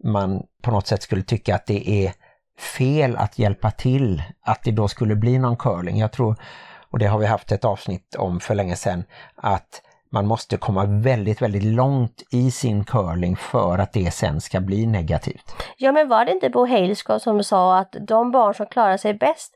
man 0.05 0.43
på 0.63 0.71
något 0.71 0.87
sätt 0.87 1.03
skulle 1.03 1.23
tycka 1.23 1.55
att 1.55 1.67
det 1.67 1.91
är 1.91 2.13
fel 2.77 3.17
att 3.17 3.39
hjälpa 3.39 3.71
till, 3.71 4.23
att 4.41 4.63
det 4.65 4.71
då 4.71 4.89
skulle 4.89 5.17
bli 5.17 5.39
någon 5.39 5.57
curling. 5.57 5.99
Jag 5.99 6.13
tror, 6.13 6.37
och 6.91 6.99
det 6.99 7.07
har 7.07 7.19
vi 7.19 7.27
haft 7.27 7.53
ett 7.53 7.65
avsnitt 7.65 8.15
om 8.19 8.41
för 8.41 8.55
länge 8.55 8.77
sedan, 8.77 9.05
att 9.37 9.83
man 10.13 10.27
måste 10.27 10.57
komma 10.57 10.85
väldigt, 10.85 11.43
väldigt 11.43 11.65
långt 11.65 12.23
i 12.31 12.51
sin 12.51 12.85
curling 12.85 13.37
för 13.37 13.79
att 13.79 13.93
det 13.93 14.11
sen 14.11 14.41
ska 14.41 14.61
bli 14.61 14.87
negativt. 14.87 15.57
Ja 15.77 15.93
men 15.93 16.09
var 16.09 16.25
det 16.25 16.33
inte 16.33 16.51
Bo 16.51 16.67
Halescott 16.67 17.23
som 17.23 17.45
sa 17.45 17.79
att 17.79 17.97
de 18.09 18.31
barn 18.31 18.55
som 18.55 18.67
klarar 18.67 18.97
sig 18.97 19.15
bäst 19.15 19.55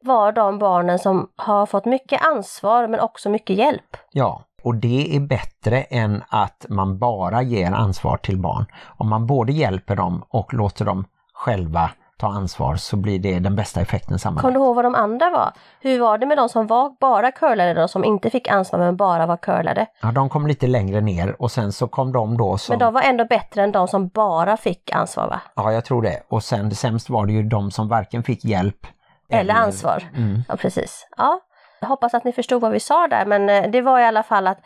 var 0.00 0.32
de 0.32 0.58
barnen 0.58 0.98
som 0.98 1.30
har 1.36 1.66
fått 1.66 1.84
mycket 1.84 2.26
ansvar 2.26 2.88
men 2.88 3.00
också 3.00 3.30
mycket 3.30 3.56
hjälp. 3.56 3.96
Ja, 4.12 4.44
och 4.62 4.74
det 4.74 5.16
är 5.16 5.20
bättre 5.20 5.82
än 5.82 6.22
att 6.28 6.66
man 6.68 6.98
bara 6.98 7.42
ger 7.42 7.72
ansvar 7.72 8.16
till 8.16 8.38
barn. 8.38 8.66
Om 8.96 9.08
man 9.08 9.26
både 9.26 9.52
hjälper 9.52 9.96
dem 9.96 10.24
och 10.28 10.54
låter 10.54 10.84
dem 10.84 11.04
själva 11.34 11.90
ta 12.18 12.28
ansvar 12.28 12.76
så 12.76 12.96
blir 12.96 13.18
det 13.18 13.38
den 13.38 13.56
bästa 13.56 13.80
effekten 13.80 14.08
Kommer 14.08 14.18
sammanlagt. 14.18 14.54
du 14.54 14.60
ihåg 14.60 14.76
vad 14.76 14.84
de 14.84 14.94
andra 14.94 15.30
var? 15.30 15.52
Hur 15.80 16.00
var 16.00 16.18
det 16.18 16.26
med 16.26 16.36
de 16.36 16.48
som 16.48 16.66
var 16.66 16.96
bara 17.00 17.32
curlade 17.32 17.74
då, 17.74 17.88
som 17.88 18.04
inte 18.04 18.30
fick 18.30 18.48
ansvar 18.48 18.78
men 18.78 18.96
bara 18.96 19.26
var 19.26 19.36
curlade? 19.36 19.86
Ja, 20.02 20.12
de 20.12 20.28
kom 20.28 20.46
lite 20.46 20.66
längre 20.66 21.00
ner 21.00 21.42
och 21.42 21.50
sen 21.50 21.72
så 21.72 21.88
kom 21.88 22.12
de 22.12 22.36
då 22.36 22.58
som... 22.58 22.72
Men 22.72 22.78
de 22.78 22.94
var 22.94 23.02
ändå 23.02 23.24
bättre 23.24 23.62
än 23.62 23.72
de 23.72 23.88
som 23.88 24.08
bara 24.08 24.56
fick 24.56 24.92
ansvar 24.92 25.28
va? 25.28 25.40
Ja, 25.56 25.72
jag 25.72 25.84
tror 25.84 26.02
det. 26.02 26.22
Och 26.28 26.42
sen 26.42 26.70
sämst 26.74 27.10
var 27.10 27.26
det 27.26 27.32
ju 27.32 27.42
de 27.42 27.70
som 27.70 27.88
varken 27.88 28.22
fick 28.22 28.44
hjälp 28.44 28.86
Eller 29.28 29.54
ansvar. 29.54 30.02
Mm. 30.16 30.42
Ja 30.48 30.56
precis. 30.56 31.06
Ja. 31.16 31.40
Hoppas 31.82 32.14
att 32.14 32.24
ni 32.24 32.32
förstod 32.32 32.60
vad 32.60 32.70
vi 32.72 32.80
sa 32.80 33.08
där 33.08 33.26
men 33.26 33.48
eh, 33.48 33.70
det 33.70 33.80
var 33.80 34.00
i 34.00 34.04
alla 34.04 34.22
fall 34.22 34.46
att 34.46 34.58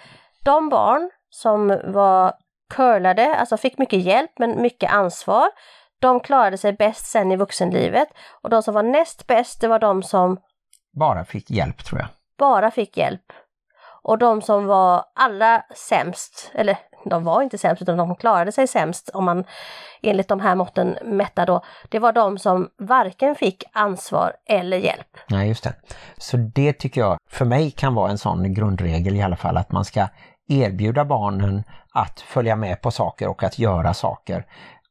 de 0.44 0.68
barn 0.68 1.10
som 1.30 1.80
var 1.84 2.32
curlade, 2.74 3.36
alltså 3.36 3.56
fick 3.56 3.78
mycket 3.78 4.00
hjälp 4.02 4.30
men 4.38 4.62
mycket 4.62 4.92
ansvar, 4.92 5.48
de 6.00 6.20
klarade 6.20 6.58
sig 6.58 6.72
bäst 6.72 7.06
sen 7.06 7.32
i 7.32 7.36
vuxenlivet. 7.36 8.08
Och 8.42 8.50
de 8.50 8.62
som 8.62 8.74
var 8.74 8.82
näst 8.82 9.26
bäst, 9.26 9.60
det 9.60 9.68
var 9.68 9.78
de 9.78 10.02
som 10.02 10.36
Bara 10.92 11.24
fick 11.24 11.50
hjälp 11.50 11.84
tror 11.84 12.00
jag. 12.00 12.08
bara 12.38 12.70
fick 12.70 12.96
hjälp. 12.96 13.32
Och 14.02 14.18
de 14.18 14.42
som 14.42 14.66
var 14.66 15.04
allra 15.14 15.62
sämst, 15.74 16.50
eller 16.54 16.78
de 17.08 17.24
var 17.24 17.42
inte 17.42 17.58
sämst 17.58 17.82
utan 17.82 17.96
de 17.96 18.16
klarade 18.16 18.52
sig 18.52 18.66
sämst 18.66 19.10
om 19.14 19.24
man 19.24 19.44
enligt 20.02 20.28
de 20.28 20.40
här 20.40 20.54
måtten 20.54 20.96
mättar 21.04 21.46
då, 21.46 21.60
det 21.88 21.98
var 21.98 22.12
de 22.12 22.38
som 22.38 22.68
varken 22.78 23.34
fick 23.34 23.64
ansvar 23.72 24.32
eller 24.46 24.76
hjälp. 24.76 25.16
Nej, 25.28 25.48
just 25.48 25.64
det. 25.64 25.74
Så 26.18 26.36
det 26.36 26.72
tycker 26.72 27.00
jag 27.00 27.18
för 27.30 27.44
mig 27.44 27.70
kan 27.70 27.94
vara 27.94 28.10
en 28.10 28.18
sån 28.18 28.54
grundregel 28.54 29.16
i 29.16 29.22
alla 29.22 29.36
fall 29.36 29.56
att 29.56 29.72
man 29.72 29.84
ska 29.84 30.08
erbjuda 30.48 31.04
barnen 31.04 31.64
att 31.92 32.20
följa 32.20 32.56
med 32.56 32.82
på 32.82 32.90
saker 32.90 33.28
och 33.28 33.42
att 33.42 33.58
göra 33.58 33.94
saker 33.94 34.46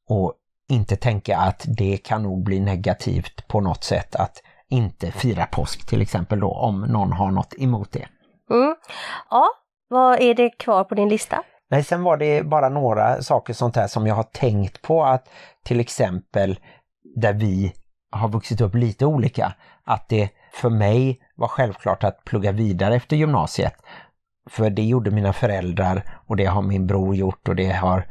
och 0.10 0.34
inte 0.69 0.95
tänka 0.95 1.38
att 1.38 1.65
det 1.67 1.97
kan 1.97 2.23
nog 2.23 2.43
bli 2.43 2.60
negativt 2.60 3.47
på 3.47 3.62
något 3.62 3.84
sätt 3.84 4.15
att 4.15 4.41
inte 4.69 5.12
fira 5.12 5.45
påsk 5.45 5.88
till 5.88 6.01
exempel 6.01 6.39
då 6.39 6.51
om 6.51 6.82
någon 6.82 7.12
har 7.12 7.32
något 7.32 7.54
emot 7.58 7.91
det. 7.91 8.08
Mm. 8.49 8.75
Ja, 9.30 9.49
vad 9.88 10.21
är 10.21 10.34
det 10.34 10.49
kvar 10.49 10.84
på 10.84 10.95
din 10.95 11.10
lista? 11.10 11.43
Nej, 11.69 11.84
sen 11.84 12.04
var 12.04 12.17
det 12.17 12.43
bara 12.43 12.69
några 12.69 13.21
saker 13.21 13.54
sånt 13.54 13.75
här 13.75 13.88
som 13.88 14.08
jag 14.08 14.15
har 14.15 14.23
tänkt 14.23 14.82
på 14.82 15.04
att 15.04 15.30
till 15.63 15.80
exempel 15.80 16.60
där 17.15 17.34
vi 17.34 17.73
har 18.12 18.30
vuxit 18.30 18.62
upp 18.62 18.75
lite 18.75 19.06
olika, 19.06 19.54
att 19.84 20.10
det 20.10 20.30
för 20.54 20.69
mig 20.69 21.19
var 21.36 21.47
självklart 21.47 22.04
att 22.04 22.23
plugga 22.23 22.51
vidare 22.51 22.95
efter 22.95 23.15
gymnasiet. 23.15 23.73
För 24.49 24.69
det 24.69 24.84
gjorde 24.84 25.12
mina 25.12 25.34
föräldrar 25.34 26.04
och 26.28 26.36
det 26.36 26.45
har 26.45 26.62
min 26.62 26.88
bror 26.88 27.15
gjort 27.15 27.47
och 27.47 27.56
det 27.56 27.71
har 27.71 28.08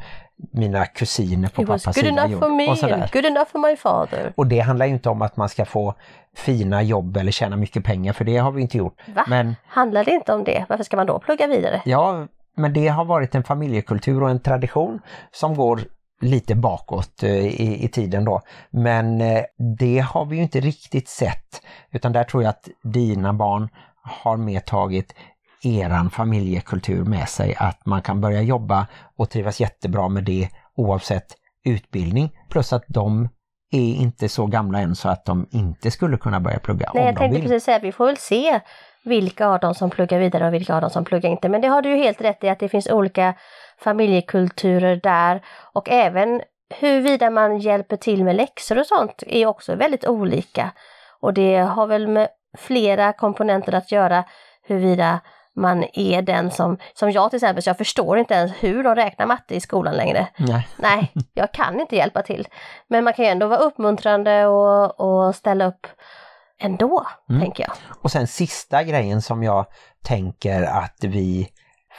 mina 0.52 0.86
kusiner 0.86 1.48
på 1.48 1.62
pappas 1.66 1.94
sida 1.94 2.08
enough 2.08 2.30
gjort. 2.30 2.40
for 2.40 2.48
me 2.48 2.70
och 2.70 2.78
sådär. 2.78 3.10
good 3.12 3.24
enough 3.24 3.48
for 3.52 3.70
my 3.70 3.76
father. 3.76 4.32
Och 4.36 4.46
det 4.46 4.60
handlar 4.60 4.86
ju 4.86 4.92
inte 4.92 5.08
om 5.08 5.22
att 5.22 5.36
man 5.36 5.48
ska 5.48 5.64
få 5.64 5.94
fina 6.36 6.82
jobb 6.82 7.16
eller 7.16 7.32
tjäna 7.32 7.56
mycket 7.56 7.84
pengar, 7.84 8.12
för 8.12 8.24
det 8.24 8.36
har 8.36 8.52
vi 8.52 8.62
inte 8.62 8.78
gjort. 8.78 9.00
Va? 9.14 9.24
Men 9.28 9.56
Handlar 9.66 10.04
det 10.04 10.10
inte 10.10 10.32
om 10.34 10.44
det? 10.44 10.64
Varför 10.68 10.84
ska 10.84 10.96
man 10.96 11.06
då 11.06 11.18
plugga 11.18 11.46
vidare? 11.46 11.82
Ja, 11.84 12.26
men 12.56 12.72
det 12.72 12.88
har 12.88 13.04
varit 13.04 13.34
en 13.34 13.44
familjekultur 13.44 14.22
och 14.22 14.30
en 14.30 14.40
tradition 14.40 15.00
som 15.32 15.54
går 15.54 15.80
lite 16.20 16.54
bakåt 16.54 17.22
eh, 17.22 17.46
i, 17.46 17.84
i 17.84 17.88
tiden 17.88 18.24
då. 18.24 18.40
Men 18.70 19.20
eh, 19.20 19.42
det 19.78 19.98
har 19.98 20.24
vi 20.24 20.36
ju 20.36 20.42
inte 20.42 20.60
riktigt 20.60 21.08
sett 21.08 21.62
utan 21.92 22.12
där 22.12 22.24
tror 22.24 22.42
jag 22.42 22.50
att 22.50 22.68
dina 22.82 23.32
barn 23.32 23.68
har 24.02 24.36
med 24.36 24.64
tagit 24.64 25.14
eran 25.62 26.10
familjekultur 26.10 27.04
med 27.04 27.28
sig. 27.28 27.54
Att 27.58 27.86
man 27.86 28.02
kan 28.02 28.20
börja 28.20 28.42
jobba 28.42 28.86
och 29.16 29.30
trivas 29.30 29.60
jättebra 29.60 30.08
med 30.08 30.24
det 30.24 30.48
oavsett 30.76 31.26
utbildning. 31.64 32.30
Plus 32.50 32.72
att 32.72 32.84
de 32.88 33.28
är 33.70 33.94
inte 33.94 34.28
så 34.28 34.46
gamla 34.46 34.78
än 34.80 34.94
så 34.94 35.08
att 35.08 35.24
de 35.24 35.46
inte 35.50 35.90
skulle 35.90 36.16
kunna 36.16 36.40
börja 36.40 36.58
plugga 36.58 36.90
Nej, 36.94 37.00
om 37.00 37.06
jag 37.06 37.14
de 37.14 37.18
tänkte 37.18 37.40
vill. 37.40 37.48
precis 37.48 37.64
säga 37.64 37.78
vi 37.78 37.92
får 37.92 38.06
väl 38.06 38.16
se 38.16 38.60
vilka 39.04 39.46
av 39.46 39.60
dem 39.60 39.74
som 39.74 39.90
pluggar 39.90 40.18
vidare 40.18 40.46
och 40.46 40.54
vilka 40.54 40.74
av 40.74 40.80
dem 40.80 40.90
som 40.90 41.04
pluggar 41.04 41.30
inte. 41.30 41.48
Men 41.48 41.60
det 41.60 41.68
har 41.68 41.82
du 41.82 41.90
ju 41.90 41.96
helt 41.96 42.20
rätt 42.20 42.44
i 42.44 42.48
att 42.48 42.58
det 42.58 42.68
finns 42.68 42.90
olika 42.90 43.34
familjekulturer 43.78 44.96
där 44.96 45.44
och 45.72 45.90
även 45.90 46.42
huruvida 46.80 47.30
man 47.30 47.58
hjälper 47.58 47.96
till 47.96 48.24
med 48.24 48.36
läxor 48.36 48.78
och 48.78 48.86
sånt 48.86 49.22
är 49.26 49.46
också 49.46 49.74
väldigt 49.74 50.06
olika. 50.06 50.70
Och 51.20 51.34
det 51.34 51.56
har 51.56 51.86
väl 51.86 52.08
med 52.08 52.28
flera 52.58 53.12
komponenter 53.12 53.74
att 53.74 53.92
göra 53.92 54.24
huruvida 54.66 55.20
man 55.56 55.84
är 55.92 56.22
den 56.22 56.50
som, 56.50 56.78
som 56.94 57.10
jag 57.10 57.30
till 57.30 57.36
exempel, 57.36 57.62
så 57.62 57.70
jag 57.70 57.78
förstår 57.78 58.18
inte 58.18 58.34
ens 58.34 58.52
hur 58.60 58.84
de 58.84 58.94
räknar 58.94 59.26
matte 59.26 59.54
i 59.54 59.60
skolan 59.60 59.94
längre. 59.94 60.26
Nej. 60.36 60.68
Nej, 60.76 61.12
jag 61.34 61.52
kan 61.52 61.80
inte 61.80 61.96
hjälpa 61.96 62.22
till. 62.22 62.48
Men 62.88 63.04
man 63.04 63.12
kan 63.12 63.24
ju 63.24 63.30
ändå 63.30 63.46
vara 63.46 63.60
uppmuntrande 63.60 64.46
och, 64.46 65.00
och 65.00 65.34
ställa 65.34 65.66
upp 65.66 65.86
ändå, 66.64 67.06
Mm. 67.30 67.40
tänker 67.40 67.64
jag. 67.64 67.72
Och 68.02 68.10
sen 68.10 68.26
sista 68.26 68.84
grejen 68.84 69.22
som 69.22 69.42
jag 69.42 69.66
tänker 70.02 70.62
att 70.62 70.96
vi 71.04 71.48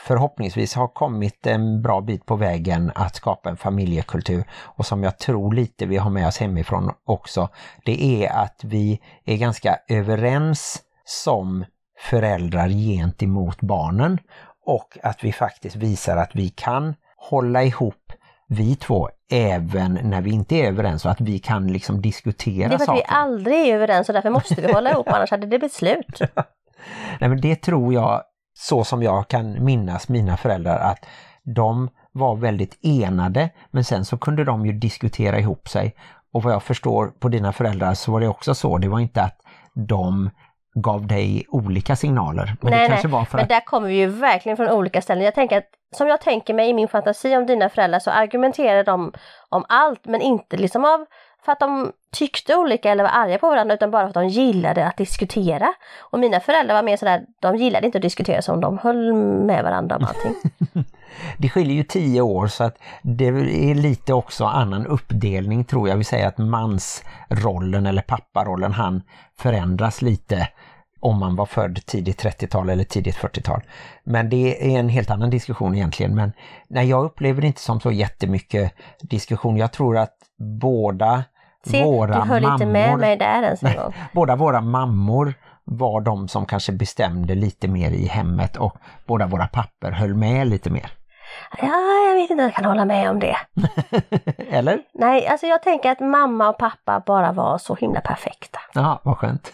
förhoppningsvis 0.08 0.76
har 0.76 0.88
kommit 0.88 1.48
en 1.48 1.82
bra 1.82 2.02
bit 2.02 2.26
på 2.26 2.36
vägen 2.36 2.92
att 2.96 3.16
skapa 3.16 3.50
en 3.50 3.58
familjekultur 3.58 4.44
och 4.54 4.86
som 4.86 5.04
jag 5.04 5.20
tror 5.20 5.54
lite 5.54 5.86
vi 5.86 5.98
har 5.98 6.10
med 6.10 6.28
oss 6.28 6.38
hemifrån 6.38 6.92
också. 7.06 7.50
Det 7.86 8.24
är 8.26 8.30
att 8.32 8.60
vi 8.64 9.02
är 9.26 9.38
ganska 9.38 9.78
överens 9.88 10.82
som 11.06 11.66
föräldrar 12.00 12.70
gentemot 12.70 13.62
barnen 13.62 14.20
och 14.66 14.98
att 15.04 15.24
vi 15.24 15.34
faktiskt 15.34 15.76
visar 15.76 16.18
att 16.18 16.32
vi 16.36 16.50
kan 16.50 16.96
hålla 17.18 17.64
ihop 17.64 18.05
vi 18.48 18.76
två 18.76 19.10
även 19.32 20.00
när 20.04 20.22
vi 20.22 20.32
inte 20.32 20.56
är 20.56 20.68
överens 20.68 21.06
och 21.06 21.12
att 21.12 21.22
vi 21.22 21.40
kan 21.40 21.68
liksom 21.68 22.02
diskutera 22.02 22.70
Det 22.70 22.74
är 22.76 22.78
för 22.78 22.84
att 22.84 22.86
saker. 22.86 23.02
vi 23.02 23.06
aldrig 23.08 23.68
är 23.70 23.76
överens 23.76 24.10
och 24.10 24.14
därför 24.14 24.30
måste 24.30 24.62
vi 24.62 24.74
hålla 24.74 24.92
ihop 24.92 25.08
annars 25.12 25.32
hade 25.32 25.42
det 25.42 25.48
blivit 25.48 25.74
slut. 25.74 26.20
Nej, 27.20 27.30
men 27.30 27.42
det 27.42 27.56
tror 27.56 27.94
jag, 27.94 28.22
så 28.58 28.84
som 28.84 29.04
jag 29.04 29.28
kan 29.28 29.66
minnas 29.66 30.10
mina 30.10 30.38
föräldrar, 30.38 30.80
att 30.80 31.06
de 31.56 31.90
var 32.12 32.36
väldigt 32.36 32.80
enade 32.82 33.50
men 33.72 33.84
sen 33.84 34.06
så 34.06 34.18
kunde 34.18 34.44
de 34.44 34.66
ju 34.66 34.72
diskutera 34.74 35.40
ihop 35.40 35.70
sig. 35.70 35.96
Och 36.34 36.44
vad 36.44 36.54
jag 36.54 36.64
förstår 36.64 37.08
på 37.08 37.30
dina 37.30 37.54
föräldrar 37.54 37.94
så 37.94 38.12
var 38.12 38.20
det 38.20 38.28
också 38.28 38.56
så, 38.56 38.78
det 38.78 38.88
var 38.88 39.00
inte 39.00 39.22
att 39.22 39.42
de 39.74 40.30
gav 40.76 41.08
dig 41.08 41.46
olika 41.50 41.96
signaler. 41.96 42.56
Men 42.62 42.72
nej, 42.72 42.82
det 42.82 42.88
kanske 42.88 43.08
nej. 43.08 43.18
var 43.18 43.26
för 43.26 43.38
men 43.38 43.44
att... 43.44 43.50
där 43.50 43.60
kommer 43.60 43.88
vi 43.88 43.96
ju 43.96 44.08
verkligen 44.08 44.58
från 44.58 44.70
olika 44.70 45.02
ställen. 45.02 45.24
Jag 45.24 45.36
tänker 45.36 45.58
att 45.58 45.70
som 45.96 46.08
jag 46.08 46.22
tänker 46.22 46.54
mig 46.54 46.70
i 46.70 46.74
min 46.74 46.88
fantasi 46.88 47.36
om 47.36 47.46
dina 47.46 47.70
föräldrar 47.70 48.00
så 48.00 48.12
argumenterar 48.12 48.84
de 48.84 49.14
om 49.50 49.66
allt 49.70 50.06
men 50.06 50.22
inte 50.22 50.58
liksom 50.58 50.86
av 50.86 51.06
för 51.46 51.52
att 51.52 51.60
de 51.60 51.92
tyckte 52.12 52.56
olika 52.56 52.92
eller 52.92 53.04
var 53.04 53.12
arga 53.12 53.38
på 53.38 53.50
varandra 53.50 53.76
utan 53.76 53.92
bara 53.92 54.04
för 54.04 54.08
att 54.08 54.14
de 54.14 54.28
gillade 54.28 54.88
att 54.88 54.98
diskutera. 54.98 55.74
Och 56.00 56.20
mina 56.20 56.40
föräldrar 56.40 56.76
var 56.76 56.84
mer 56.84 56.98
sådär, 56.98 57.22
de 57.40 57.56
gillade 57.56 57.86
inte 57.86 57.98
att 57.98 58.02
diskutera 58.02 58.42
som 58.42 58.62
de 58.62 58.78
höll 58.78 59.14
med 59.46 59.64
varandra 59.64 59.96
om 59.96 60.04
allting. 60.06 60.36
Det 61.38 61.50
skiljer 61.50 61.76
ju 61.76 61.84
tio 61.84 62.22
år 62.22 62.48
så 62.48 62.64
att 62.64 62.78
det 63.02 63.28
är 63.28 63.76
lite 63.76 64.14
också 64.14 64.46
annan 64.46 64.88
uppdelning 64.88 65.66
tror 65.66 65.90
jag. 65.90 65.98
Vi 65.98 66.04
säger 66.04 66.28
att 66.28 66.38
mansrollen 66.38 67.86
eller 67.86 68.02
papparollen 68.02 68.74
han 68.74 69.02
förändras 69.38 70.02
lite 70.02 70.48
om 71.06 71.20
man 71.20 71.36
var 71.36 71.46
född 71.46 71.86
tidigt 71.86 72.24
30-tal 72.24 72.70
eller 72.70 72.84
tidigt 72.84 73.18
40-tal. 73.18 73.62
Men 74.04 74.30
det 74.30 74.76
är 74.76 74.80
en 74.80 74.90
helt 74.90 75.10
annan 75.10 75.30
diskussion 75.30 75.76
egentligen. 75.76 76.16
Men 76.16 76.34
nej, 76.68 76.90
jag 76.90 77.06
upplever 77.06 77.42
det 77.42 77.48
inte 77.48 77.62
som 77.62 77.80
så 77.80 77.92
jättemycket 77.92 78.74
diskussion. 79.02 79.58
Jag 79.58 79.72
tror 79.72 79.98
att 79.98 80.14
båda 80.62 81.24
Se, 81.66 81.84
våra 81.84 82.14
du 82.14 82.20
höll 82.20 82.42
mammor, 82.42 82.54
inte 82.54 82.66
med 82.66 83.00
mig 83.00 83.18
där 83.18 83.44
ens 83.44 83.64
en 83.64 83.76
gång. 83.76 83.94
båda 84.14 84.36
våra 84.36 84.62
mammor 84.62 85.34
var 85.64 86.02
de 86.02 86.28
som 86.28 86.46
kanske 86.46 86.72
bestämde 86.72 87.36
lite 87.36 87.68
mer 87.68 87.92
i 87.92 88.08
hemmet 88.08 88.58
och 88.58 88.78
båda 89.06 89.28
våra 89.28 89.48
papper 89.48 89.92
höll 89.92 90.14
med 90.14 90.48
lite 90.48 90.70
mer. 90.70 90.92
Ja, 91.62 92.08
jag 92.08 92.16
vet 92.16 92.30
inte 92.30 92.34
om 92.34 92.40
jag 92.40 92.54
kan 92.54 92.66
hålla 92.66 92.86
med 92.86 93.10
om 93.10 93.20
det. 93.20 93.38
Eller? 94.50 94.82
Nej, 94.94 95.28
alltså 95.28 95.48
jag 95.48 95.64
tänker 95.64 95.92
att 95.92 96.00
mamma 96.00 96.50
och 96.50 96.58
pappa 96.58 97.04
bara 97.06 97.32
var 97.32 97.58
så 97.58 97.76
himla 97.76 98.02
perfekta. 98.02 98.60
Ja, 98.74 99.02
vad 99.04 99.18
skönt. 99.18 99.54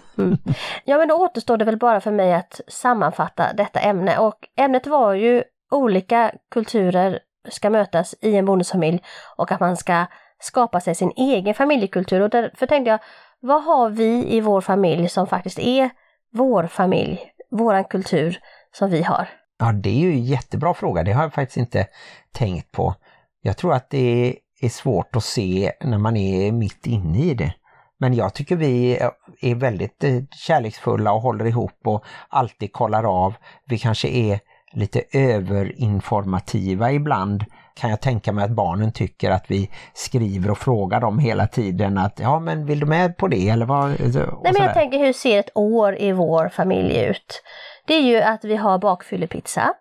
Ja, 0.84 0.98
men 0.98 1.08
då 1.08 1.16
återstår 1.16 1.58
det 1.58 1.66
väl 1.66 1.78
bara 1.78 2.02
för 2.02 2.12
mig 2.12 2.34
att 2.34 2.62
sammanfatta 2.68 3.54
detta 3.54 3.80
ämne 3.80 4.18
och 4.18 4.48
ämnet 4.58 4.88
var 4.88 5.14
ju 5.14 5.44
olika 5.72 6.32
kulturer 6.52 7.20
ska 7.50 7.70
mötas 7.70 8.16
i 8.22 8.36
en 8.36 8.46
bonusfamilj 8.46 9.04
och 9.36 9.52
att 9.52 9.60
man 9.60 9.78
ska 9.78 10.06
skapa 10.40 10.80
sig 10.80 10.96
sin 10.96 11.12
egen 11.16 11.54
familjekultur 11.54 12.22
och 12.22 12.30
därför 12.30 12.66
tänkte 12.66 12.90
jag, 12.90 13.00
vad 13.40 13.64
har 13.64 13.90
vi 13.90 14.36
i 14.36 14.42
vår 14.42 14.62
familj 14.62 15.10
som 15.10 15.28
faktiskt 15.28 15.60
är 15.60 15.90
vår 16.32 16.68
familj, 16.68 17.34
våran 17.52 17.84
kultur 17.84 18.40
som 18.72 18.90
vi 18.90 19.04
har? 19.04 19.30
Ja, 19.62 19.72
det 19.72 19.90
är 19.90 20.00
ju 20.00 20.12
en 20.12 20.24
jättebra 20.24 20.74
fråga. 20.74 21.04
Det 21.04 21.12
har 21.12 21.24
jag 21.24 21.34
faktiskt 21.34 21.58
inte 21.58 21.88
tänkt 22.32 22.72
på. 22.72 22.96
Jag 23.42 23.58
tror 23.58 23.74
att 23.74 23.90
det 23.90 24.36
är 24.62 24.70
svårt 24.70 25.16
att 25.16 25.24
se 25.24 25.72
när 25.82 25.98
man 25.98 26.18
är 26.18 26.52
mitt 26.52 26.88
inne 26.88 27.20
i 27.20 27.34
det. 27.34 27.54
Men 28.00 28.14
jag 28.14 28.34
tycker 28.34 28.56
vi 28.56 29.00
är 29.42 29.56
väldigt 29.56 30.04
eh, 30.04 30.24
kärleksfulla 30.32 31.14
och 31.14 31.22
håller 31.22 31.46
ihop 31.46 31.80
och 31.86 32.04
alltid 32.30 32.74
kollar 32.74 33.26
av. 33.26 33.34
Vi 33.66 33.78
kanske 33.78 34.08
är 34.08 34.40
lite 34.74 35.04
överinformativa 35.12 36.92
ibland. 36.92 37.46
Kan 37.76 37.90
jag 37.90 38.02
tänka 38.02 38.32
mig 38.32 38.46
att 38.46 38.52
barnen 38.52 38.92
tycker 38.92 39.32
att 39.32 39.52
vi 39.52 39.70
skriver 39.94 40.52
och 40.52 40.58
frågar 40.58 41.02
dem 41.02 41.20
hela 41.20 41.48
tiden 41.48 41.98
att 41.98 42.20
ja 42.20 42.40
men 42.40 42.66
vill 42.66 42.80
du 42.80 42.86
med 42.86 43.18
på 43.18 43.28
det 43.28 43.50
eller 43.50 43.66
vad? 43.66 43.90
Nej 43.90 44.54
men 44.54 44.64
jag 44.64 44.74
tänker 44.74 45.00
hur 45.00 45.14
ser 45.14 45.40
ett 45.40 45.52
år 45.56 46.02
i 46.02 46.12
vår 46.12 46.50
familj 46.50 46.98
ut? 47.06 47.44
Det 47.92 47.96
är 47.96 48.02
ju 48.02 48.18
att 48.22 48.46
vi 48.46 48.56
har 48.56 48.78
bakfyllepizza. 48.78 49.74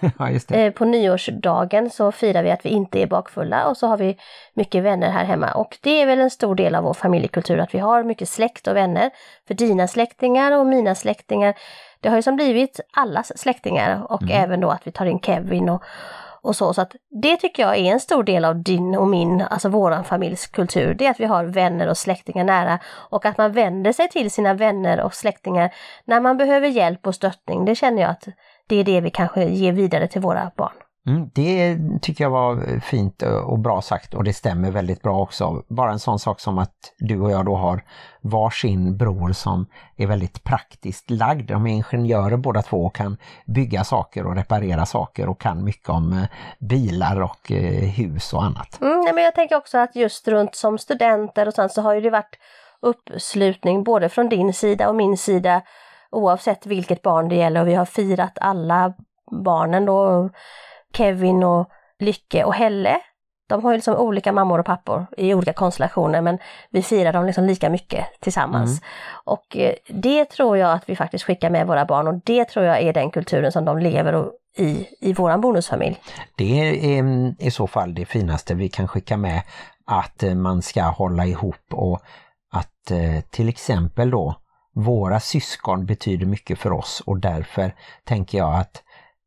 ja, 0.18 0.30
just 0.30 0.48
det. 0.48 0.64
Eh, 0.64 0.72
På 0.72 0.84
nyårsdagen 0.84 1.90
så 1.90 2.12
firar 2.12 2.42
vi 2.42 2.50
att 2.50 2.64
vi 2.64 2.68
inte 2.68 3.02
är 3.02 3.06
bakfulla 3.06 3.68
och 3.68 3.76
så 3.76 3.86
har 3.86 3.96
vi 3.96 4.16
mycket 4.54 4.84
vänner 4.84 5.10
här 5.10 5.24
hemma. 5.24 5.52
Och 5.52 5.78
det 5.82 6.02
är 6.02 6.06
väl 6.06 6.20
en 6.20 6.30
stor 6.30 6.54
del 6.54 6.74
av 6.74 6.84
vår 6.84 6.94
familjekultur 6.94 7.58
att 7.58 7.74
vi 7.74 7.78
har 7.78 8.02
mycket 8.04 8.28
släkt 8.28 8.66
och 8.66 8.76
vänner. 8.76 9.10
För 9.46 9.54
dina 9.54 9.88
släktingar 9.88 10.52
och 10.52 10.66
mina 10.66 10.94
släktingar, 10.94 11.54
det 12.00 12.08
har 12.08 12.16
ju 12.16 12.22
som 12.22 12.36
blivit 12.36 12.80
allas 12.92 13.38
släktingar 13.38 14.12
och 14.12 14.30
även 14.30 14.60
då 14.60 14.70
att 14.70 14.86
vi 14.86 14.92
tar 14.92 15.06
in 15.06 15.20
Kevin 15.20 15.68
och, 15.68 15.82
och 16.46 16.56
så. 16.56 16.74
Så 16.74 16.82
att 16.82 16.96
det 17.22 17.36
tycker 17.36 17.62
jag 17.62 17.76
är 17.76 17.92
en 17.92 18.00
stor 18.00 18.24
del 18.24 18.44
av 18.44 18.62
din 18.62 18.94
och 18.94 19.08
min, 19.08 19.40
alltså 19.40 19.68
våran 19.68 20.04
familjs 20.04 20.46
kultur. 20.46 20.94
Det 20.94 21.06
är 21.06 21.10
att 21.10 21.20
vi 21.20 21.24
har 21.24 21.44
vänner 21.44 21.88
och 21.88 21.98
släktingar 21.98 22.44
nära 22.44 22.78
och 22.86 23.26
att 23.26 23.38
man 23.38 23.52
vänder 23.52 23.92
sig 23.92 24.08
till 24.08 24.30
sina 24.30 24.54
vänner 24.54 25.00
och 25.00 25.14
släktingar 25.14 25.74
när 26.04 26.20
man 26.20 26.36
behöver 26.36 26.68
hjälp 26.68 27.06
och 27.06 27.14
stöttning. 27.14 27.64
Det 27.64 27.74
känner 27.74 28.02
jag 28.02 28.10
att 28.10 28.28
det 28.66 28.76
är 28.76 28.84
det 28.84 29.00
vi 29.00 29.10
kanske 29.10 29.44
ger 29.44 29.72
vidare 29.72 30.08
till 30.08 30.20
våra 30.20 30.50
barn. 30.56 30.85
Mm, 31.06 31.30
det 31.34 31.78
tycker 32.02 32.24
jag 32.24 32.30
var 32.30 32.80
fint 32.80 33.22
eh, 33.22 33.36
och 33.36 33.58
bra 33.58 33.82
sagt 33.82 34.14
och 34.14 34.24
det 34.24 34.32
stämmer 34.32 34.70
väldigt 34.70 35.02
bra 35.02 35.20
också. 35.20 35.62
Bara 35.68 35.90
en 35.90 35.98
sån 35.98 36.18
sak 36.18 36.40
som 36.40 36.58
att 36.58 36.94
du 36.98 37.20
och 37.20 37.30
jag 37.30 37.44
då 37.44 37.56
har 37.56 37.82
varsin 38.20 38.96
bror 38.96 39.32
som 39.32 39.66
är 39.96 40.06
väldigt 40.06 40.44
praktiskt 40.44 41.10
lagd. 41.10 41.48
De 41.48 41.66
är 41.66 41.70
ingenjörer 41.70 42.36
båda 42.36 42.62
två 42.62 42.84
och 42.84 42.94
kan 42.94 43.16
bygga 43.46 43.84
saker 43.84 44.26
och 44.26 44.36
reparera 44.36 44.86
saker 44.86 45.28
och 45.28 45.40
kan 45.40 45.64
mycket 45.64 45.88
om 45.88 46.12
eh, 46.12 46.24
bilar 46.58 47.20
och 47.20 47.52
eh, 47.52 47.88
hus 47.88 48.32
och 48.32 48.44
annat. 48.44 48.80
Mm, 48.80 49.14
men 49.14 49.24
jag 49.24 49.34
tänker 49.34 49.56
också 49.56 49.78
att 49.78 49.96
just 49.96 50.28
runt 50.28 50.54
som 50.54 50.78
studenter 50.78 51.48
och 51.48 51.54
sånt 51.54 51.72
så 51.72 51.82
har 51.82 51.94
ju 51.94 52.00
det 52.00 52.10
varit 52.10 52.38
uppslutning 52.80 53.84
både 53.84 54.08
från 54.08 54.28
din 54.28 54.52
sida 54.52 54.88
och 54.88 54.94
min 54.94 55.16
sida 55.16 55.62
oavsett 56.10 56.66
vilket 56.66 57.02
barn 57.02 57.28
det 57.28 57.34
gäller 57.34 57.60
och 57.60 57.68
vi 57.68 57.74
har 57.74 57.84
firat 57.84 58.38
alla 58.40 58.92
barnen 59.30 59.84
då, 59.84 60.30
Kevin 60.96 61.42
och 61.42 61.68
Lycke 61.98 62.44
och 62.44 62.54
Helle. 62.54 63.00
De 63.48 63.64
har 63.64 63.70
ju 63.70 63.76
liksom 63.76 63.96
olika 63.96 64.32
mammor 64.32 64.58
och 64.58 64.66
pappor 64.66 65.06
i 65.16 65.34
olika 65.34 65.52
konstellationer 65.52 66.20
men 66.20 66.38
vi 66.70 66.82
firar 66.82 67.12
dem 67.12 67.26
liksom 67.26 67.44
lika 67.44 67.70
mycket 67.70 68.06
tillsammans. 68.20 68.80
Och 69.24 69.56
eh, 69.56 69.74
det 69.88 70.24
tror 70.24 70.58
jag 70.58 70.72
att 70.72 70.88
vi 70.88 70.96
faktiskt 70.96 71.24
skickar 71.24 71.50
med 71.50 71.66
våra 71.66 71.84
barn 71.84 72.06
och 72.08 72.20
det 72.24 72.44
tror 72.44 72.64
jag 72.64 72.80
är 72.82 72.92
den 72.92 73.10
kulturen 73.10 73.52
som 73.52 73.64
de 73.64 73.78
lever 73.78 74.12
och- 74.14 74.32
i, 74.58 74.86
i 75.00 75.12
våran 75.12 75.40
bonusfamilj. 75.40 75.96
Det 76.36 76.60
är 76.60 76.98
mm, 76.98 77.34
i 77.38 77.50
så 77.50 77.66
fall 77.66 77.94
det 77.94 78.04
finaste 78.06 78.54
vi 78.54 78.68
kan 78.68 78.88
skicka 78.88 79.16
med 79.16 79.42
att 79.86 80.22
eh, 80.22 80.34
man 80.34 80.62
ska 80.62 80.82
hålla 80.82 81.26
ihop 81.26 81.64
och 81.72 82.00
att 82.52 82.90
eh, 82.90 83.20
till 83.30 83.48
exempel 83.48 84.10
då 84.10 84.34
våra 84.74 85.20
syskon 85.20 85.86
betyder 85.86 86.26
mycket 86.26 86.58
för 86.58 86.72
oss 86.72 87.02
och 87.06 87.18
därför 87.20 87.72
tänker 88.04 88.38
jag 88.38 88.54
att 88.54 88.82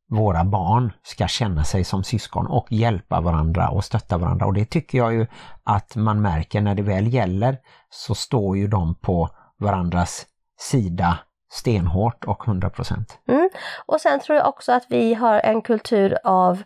våra 0.10 0.44
barn 0.44 0.94
ska 1.04 1.28
känna 1.28 1.64
sig 1.64 1.84
som 1.84 2.04
syskon 2.04 2.48
och 2.48 2.72
hjälpa 2.72 3.22
varandra 3.22 3.70
och 3.70 3.84
stötta 3.84 4.18
varandra 4.18 4.46
och 4.46 4.54
det 4.54 4.66
tycker 4.66 4.98
jag 4.98 5.14
ju 5.14 5.28
att 5.64 5.96
man 5.96 6.22
märker 6.22 6.62
när 6.62 6.76
det 6.76 6.82
väl 6.82 7.14
gäller 7.14 7.58
så 7.90 8.16
står 8.16 8.58
ju 8.58 8.68
de 8.68 8.96
på 8.96 9.30
varandras 9.58 10.26
sida 10.60 11.18
stenhårt 11.52 12.26
och 12.26 12.44
100%. 12.44 12.96
Mm. 13.28 13.50
Och 13.86 14.02
sen 14.02 14.20
tror 14.20 14.38
jag 14.38 14.48
också 14.48 14.72
att 14.72 14.86
vi 14.90 15.14
har 15.14 15.40
en 15.40 15.62
kultur 15.62 16.18
av 16.24 16.64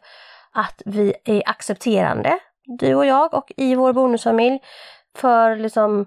att 0.53 0.81
vi 0.85 1.13
är 1.25 1.49
accepterande, 1.49 2.39
du 2.79 2.95
och 2.95 3.05
jag 3.05 3.33
och 3.33 3.51
i 3.57 3.75
vår 3.75 3.93
bonusfamilj, 3.93 4.59
för 5.15 5.55
liksom 5.55 6.05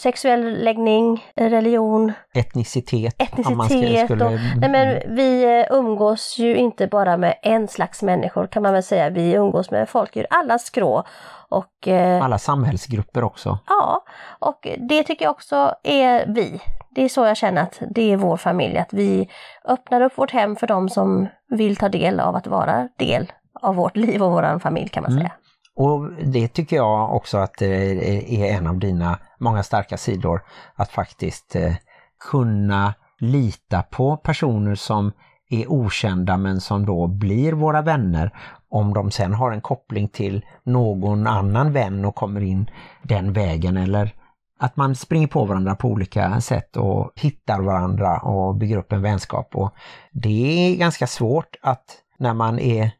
sexuell 0.00 0.64
läggning, 0.64 1.24
religion, 1.36 2.12
Etnicitet. 2.34 3.14
etnicitet. 3.22 4.04
skulle- 4.04 4.24
och, 4.24 4.32
nej 4.56 4.70
men 4.70 5.16
vi 5.16 5.60
eh, 5.60 5.76
umgås 5.78 6.38
ju 6.38 6.56
inte 6.56 6.86
bara 6.86 7.16
med 7.16 7.34
en 7.42 7.68
slags 7.68 8.02
människor 8.02 8.46
kan 8.46 8.62
man 8.62 8.72
väl 8.72 8.82
säga, 8.82 9.10
vi 9.10 9.32
umgås 9.32 9.70
med 9.70 9.88
folk 9.88 10.16
ur 10.16 10.26
alla 10.30 10.58
skrå. 10.58 11.04
Och 11.48 11.88
eh, 11.88 12.24
Alla 12.24 12.38
samhällsgrupper 12.38 13.24
också. 13.24 13.58
Ja, 13.66 14.04
och 14.38 14.66
det 14.88 15.02
tycker 15.02 15.24
jag 15.24 15.32
också 15.32 15.74
är 15.82 16.26
vi. 16.26 16.60
Det 16.94 17.04
är 17.04 17.08
så 17.08 17.24
jag 17.24 17.36
känner 17.36 17.62
att 17.62 17.82
det 17.90 18.12
är 18.12 18.16
vår 18.16 18.36
familj, 18.36 18.78
att 18.78 18.92
vi 18.92 19.28
öppnar 19.64 20.00
upp 20.00 20.18
vårt 20.18 20.30
hem 20.30 20.56
för 20.56 20.66
dem 20.66 20.88
som 20.88 21.28
vill 21.48 21.76
ta 21.76 21.88
del 21.88 22.20
av 22.20 22.36
att 22.36 22.46
vara 22.46 22.88
del 22.96 23.32
av 23.60 23.74
vårt 23.74 23.96
liv 23.96 24.22
och 24.22 24.30
vår 24.32 24.58
familj 24.58 24.88
kan 24.88 25.02
man 25.02 25.12
säga. 25.12 25.32
Och 25.76 26.12
det 26.12 26.48
tycker 26.48 26.76
jag 26.76 27.14
också 27.14 27.38
att 27.38 27.54
det 27.58 28.42
är 28.42 28.56
en 28.56 28.66
av 28.66 28.78
dina 28.78 29.18
många 29.38 29.62
starka 29.62 29.96
sidor. 29.96 30.42
Att 30.74 30.90
faktiskt 30.90 31.56
eh, 31.56 31.74
kunna 32.30 32.94
lita 33.18 33.82
på 33.82 34.16
personer 34.16 34.74
som 34.74 35.12
är 35.50 35.72
okända 35.72 36.36
men 36.36 36.60
som 36.60 36.86
då 36.86 37.06
blir 37.06 37.52
våra 37.52 37.82
vänner. 37.82 38.30
Om 38.68 38.94
de 38.94 39.10
sen 39.10 39.34
har 39.34 39.52
en 39.52 39.60
koppling 39.60 40.08
till 40.08 40.44
någon 40.64 41.26
annan 41.26 41.72
vän 41.72 42.04
och 42.04 42.14
kommer 42.14 42.40
in 42.40 42.70
den 43.02 43.32
vägen 43.32 43.76
eller 43.76 44.14
att 44.58 44.76
man 44.76 44.94
springer 44.94 45.26
på 45.26 45.44
varandra 45.44 45.74
på 45.74 45.88
olika 45.88 46.40
sätt 46.40 46.76
och 46.76 47.12
hittar 47.16 47.60
varandra 47.60 48.18
och 48.18 48.54
bygger 48.54 48.76
upp 48.76 48.92
en 48.92 49.02
vänskap. 49.02 49.56
Och 49.56 49.74
det 50.12 50.68
är 50.68 50.76
ganska 50.76 51.06
svårt 51.06 51.56
att 51.62 51.84
när 52.18 52.34
man 52.34 52.58
är 52.58 52.90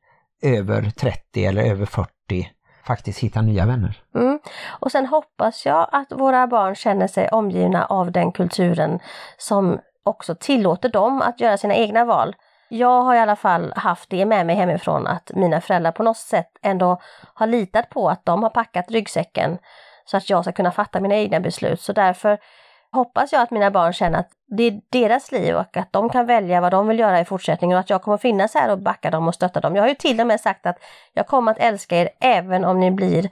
över 0.43 0.91
30 0.91 1.45
eller 1.45 1.63
över 1.63 1.87
40 1.87 2.51
faktiskt 2.91 3.19
hitta 3.19 3.43
nya 3.43 3.67
vänner. 3.67 4.03
Mm. 4.15 4.39
Och 4.69 4.93
sen 4.93 5.07
hoppas 5.07 5.67
jag 5.67 5.89
att 5.93 6.13
våra 6.13 6.47
barn 6.47 6.75
känner 6.75 7.07
sig 7.07 7.29
omgivna 7.29 7.85
av 7.85 8.13
den 8.13 8.33
kulturen 8.33 8.99
som 9.39 9.79
också 10.05 10.35
tillåter 10.35 10.89
dem 10.89 11.23
att 11.23 11.41
göra 11.41 11.57
sina 11.57 11.75
egna 11.75 12.05
val. 12.05 12.37
Jag 12.69 13.03
har 13.03 13.15
i 13.15 13.19
alla 13.19 13.37
fall 13.37 13.73
haft 13.77 14.11
det 14.11 14.27
med 14.27 14.47
mig 14.47 14.57
hemifrån 14.57 15.07
att 15.07 15.31
mina 15.35 15.61
föräldrar 15.61 15.93
på 15.93 16.03
något 16.03 16.17
sätt 16.17 16.51
ändå 16.63 17.01
har 17.35 17.47
litat 17.47 17.91
på 17.91 18.09
att 18.09 18.25
de 18.25 18.43
har 18.43 18.51
packat 18.51 18.91
ryggsäcken 18.91 19.59
så 20.05 20.17
att 20.17 20.31
jag 20.31 20.45
ska 20.45 20.53
kunna 20.53 20.71
fatta 20.71 21.01
mina 21.01 21.15
egna 21.15 21.41
beslut. 21.41 21.81
Så 21.81 21.93
därför 21.93 22.39
hoppas 22.93 23.33
jag 23.33 23.43
att 23.43 23.51
mina 23.51 23.71
barn 23.71 23.93
känner 23.93 24.19
att 24.19 24.31
det 24.57 24.63
är 24.63 24.81
deras 24.91 25.33
liv 25.33 25.55
och 25.55 25.77
att 25.77 25.93
de 25.93 26.09
kan 26.09 26.27
välja 26.27 26.61
vad 26.61 26.73
de 26.73 26.89
vill 26.89 26.99
göra 26.99 27.21
i 27.21 27.25
fortsättningen 27.25 27.77
och 27.77 27.81
att 27.81 27.91
jag 27.91 28.03
kommer 28.03 28.19
finnas 28.19 28.55
här 28.55 28.73
och 28.73 28.79
backa 28.79 29.11
dem 29.11 29.29
och 29.29 29.35
stötta 29.35 29.61
dem. 29.61 29.77
Jag 29.77 29.83
har 29.83 29.89
ju 29.89 29.95
till 29.95 30.21
och 30.21 30.27
med 30.27 30.41
sagt 30.41 30.67
att 30.67 30.79
jag 31.13 31.27
kommer 31.27 31.53
att 31.53 31.59
älska 31.59 31.97
er 31.97 32.09
även 32.21 32.65
om 32.65 32.81
ni 32.81 32.91
blir 32.91 33.31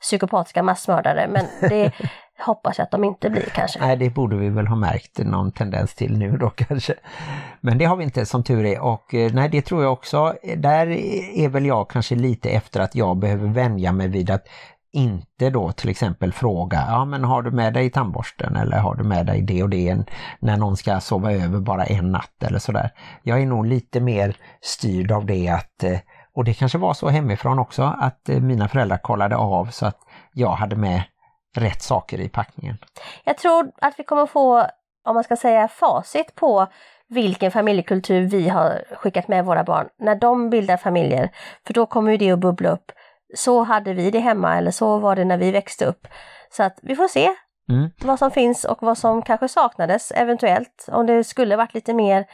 psykopatiska 0.00 0.62
massmördare, 0.62 1.28
men 1.28 1.46
det 1.60 1.92
hoppas 2.38 2.78
jag 2.78 2.84
att 2.84 2.90
de 2.90 3.04
inte 3.04 3.30
blir 3.30 3.48
kanske. 3.54 3.78
Nej, 3.80 3.96
det 3.96 4.10
borde 4.10 4.36
vi 4.36 4.48
väl 4.48 4.66
ha 4.66 4.76
märkt 4.76 5.18
någon 5.18 5.52
tendens 5.52 5.94
till 5.94 6.18
nu 6.18 6.36
då 6.36 6.50
kanske. 6.56 6.94
Men 7.60 7.78
det 7.78 7.84
har 7.84 7.96
vi 7.96 8.04
inte 8.04 8.26
som 8.26 8.44
tur 8.44 8.64
är 8.64 8.80
och 8.80 9.14
eh, 9.14 9.32
nej 9.32 9.48
det 9.48 9.62
tror 9.62 9.82
jag 9.82 9.92
också, 9.92 10.34
där 10.56 10.86
är 11.36 11.48
väl 11.48 11.66
jag 11.66 11.90
kanske 11.90 12.14
lite 12.14 12.50
efter 12.50 12.80
att 12.80 12.94
jag 12.94 13.16
behöver 13.16 13.48
vänja 13.48 13.92
mig 13.92 14.08
vid 14.08 14.30
att 14.30 14.48
inte 14.96 15.50
då 15.50 15.72
till 15.72 15.90
exempel 15.90 16.32
fråga, 16.32 16.84
ja 16.88 17.04
men 17.04 17.24
har 17.24 17.42
du 17.42 17.50
med 17.50 17.74
dig 17.74 17.90
tandborsten 17.90 18.56
eller 18.56 18.78
har 18.78 18.94
du 18.94 19.04
med 19.04 19.26
dig 19.26 19.42
det 19.42 19.62
och 19.62 19.70
det 19.70 19.96
när 20.38 20.56
någon 20.56 20.76
ska 20.76 21.00
sova 21.00 21.32
över 21.32 21.58
bara 21.60 21.84
en 21.84 22.12
natt 22.12 22.42
eller 22.42 22.58
sådär. 22.58 22.90
Jag 23.22 23.42
är 23.42 23.46
nog 23.46 23.66
lite 23.66 24.00
mer 24.00 24.36
styrd 24.60 25.12
av 25.12 25.26
det 25.26 25.48
att, 25.48 25.82
eh, 25.82 25.98
och 26.34 26.44
det 26.44 26.54
kanske 26.54 26.78
var 26.78 26.94
så 26.94 27.08
hemifrån 27.08 27.58
också, 27.58 27.82
att 28.00 28.28
eh, 28.28 28.40
mina 28.40 28.68
föräldrar 28.68 28.98
kollade 28.98 29.36
av 29.36 29.66
så 29.66 29.86
att 29.86 29.98
jag 30.32 30.50
hade 30.50 30.76
med 30.76 31.02
rätt 31.56 31.82
saker 31.82 32.20
i 32.20 32.28
packningen. 32.28 32.76
Jag 33.24 33.38
tror 33.38 33.70
att 33.80 33.94
vi 33.98 34.04
kommer 34.04 34.26
få, 34.26 34.66
om 35.04 35.14
man 35.14 35.24
ska 35.24 35.36
säga 35.36 35.68
facit 35.68 36.34
på 36.34 36.66
vilken 37.08 37.50
familjekultur 37.50 38.26
vi 38.26 38.48
har 38.48 38.84
skickat 38.96 39.28
med 39.28 39.44
våra 39.44 39.64
barn 39.64 39.88
när 39.98 40.14
de 40.14 40.50
bildar 40.50 40.76
familjer. 40.76 41.30
För 41.66 41.74
då 41.74 41.86
kommer 41.86 42.10
ju 42.10 42.16
det 42.16 42.30
att 42.30 42.38
bubbla 42.38 42.70
upp. 42.70 42.92
Så 43.34 43.62
hade 43.62 43.94
vi 43.94 44.10
det 44.10 44.18
hemma 44.18 44.58
eller 44.58 44.70
så 44.70 44.98
var 44.98 45.16
det 45.16 45.24
när 45.24 45.38
vi 45.38 45.50
växte 45.50 45.84
upp. 45.84 46.06
Så 46.50 46.62
att 46.62 46.78
vi 46.82 46.96
får 46.96 47.08
se 47.08 47.30
mm. 47.70 47.90
vad 48.00 48.18
som 48.18 48.30
finns 48.30 48.64
och 48.64 48.78
vad 48.80 48.98
som 48.98 49.22
kanske 49.22 49.48
saknades 49.48 50.12
eventuellt. 50.12 50.88
Om 50.92 51.06
det 51.06 51.24
skulle 51.24 51.56
varit 51.56 51.74
lite 51.74 51.94
mer 51.94 52.26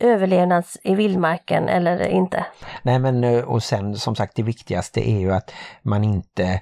överlevnads 0.00 0.78
i 0.82 0.94
vildmarken 0.94 1.68
eller 1.68 2.06
inte. 2.06 2.46
Nej 2.82 2.98
men 2.98 3.24
eh, 3.24 3.44
och 3.44 3.62
sen 3.62 3.96
som 3.96 4.16
sagt 4.16 4.36
det 4.36 4.42
viktigaste 4.42 5.10
är 5.10 5.18
ju 5.18 5.32
att 5.32 5.52
man 5.82 6.04
inte 6.04 6.60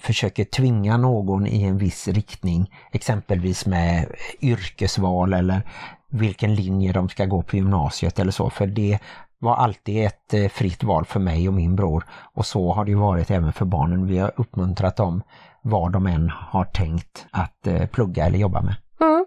försöker 0.00 0.44
tvinga 0.44 0.96
någon 0.96 1.46
i 1.46 1.62
en 1.62 1.78
viss 1.78 2.08
riktning, 2.08 2.74
exempelvis 2.92 3.66
med 3.66 4.06
yrkesval 4.40 5.32
eller 5.32 5.62
vilken 6.10 6.54
linje 6.54 6.92
de 6.92 7.08
ska 7.08 7.24
gå 7.24 7.42
på 7.42 7.56
gymnasiet 7.56 8.18
eller 8.18 8.32
så, 8.32 8.50
för 8.50 8.66
det 8.66 8.98
var 9.42 9.56
alltid 9.56 10.06
ett 10.06 10.34
eh, 10.34 10.48
fritt 10.48 10.82
val 10.84 11.04
för 11.04 11.20
mig 11.20 11.48
och 11.48 11.54
min 11.54 11.76
bror 11.76 12.04
och 12.34 12.46
så 12.46 12.72
har 12.72 12.84
det 12.84 12.94
varit 12.94 13.30
även 13.30 13.52
för 13.52 13.64
barnen. 13.64 14.06
Vi 14.06 14.18
har 14.18 14.32
uppmuntrat 14.36 14.96
dem 14.96 15.22
vad 15.62 15.92
de 15.92 16.06
än 16.06 16.30
har 16.30 16.64
tänkt 16.64 17.26
att 17.30 17.66
eh, 17.66 17.86
plugga 17.86 18.26
eller 18.26 18.38
jobba 18.38 18.60
med. 18.60 18.74
Mm. 19.00 19.26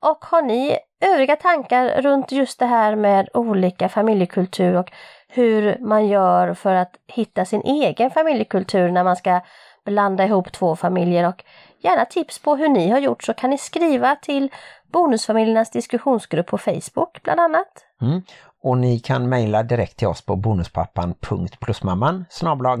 Och 0.00 0.24
har 0.24 0.42
ni 0.42 0.76
övriga 1.00 1.36
tankar 1.36 2.02
runt 2.02 2.32
just 2.32 2.58
det 2.58 2.66
här 2.66 2.96
med 2.96 3.28
olika 3.34 3.88
familjekultur 3.88 4.76
och 4.76 4.92
hur 5.28 5.78
man 5.80 6.06
gör 6.06 6.54
för 6.54 6.74
att 6.74 6.96
hitta 7.06 7.44
sin 7.44 7.62
egen 7.62 8.10
familjekultur 8.10 8.90
när 8.90 9.04
man 9.04 9.16
ska 9.16 9.40
blanda 9.84 10.24
ihop 10.24 10.52
två 10.52 10.76
familjer 10.76 11.28
och 11.28 11.44
gärna 11.78 12.04
tips 12.04 12.38
på 12.38 12.56
hur 12.56 12.68
ni 12.68 12.90
har 12.90 12.98
gjort 12.98 13.22
så 13.22 13.34
kan 13.34 13.50
ni 13.50 13.58
skriva 13.58 14.16
till 14.16 14.50
Bonusfamiljernas 14.92 15.70
diskussionsgrupp 15.70 16.46
på 16.46 16.58
Facebook 16.58 17.22
bland 17.22 17.40
annat. 17.40 17.84
Mm. 18.02 18.22
Och 18.62 18.78
ni 18.78 18.98
kan 18.98 19.28
mejla 19.28 19.62
direkt 19.62 19.96
till 19.96 20.08
oss 20.08 20.22
på 20.22 20.36
bonuspappan.plusmamman 20.36 22.24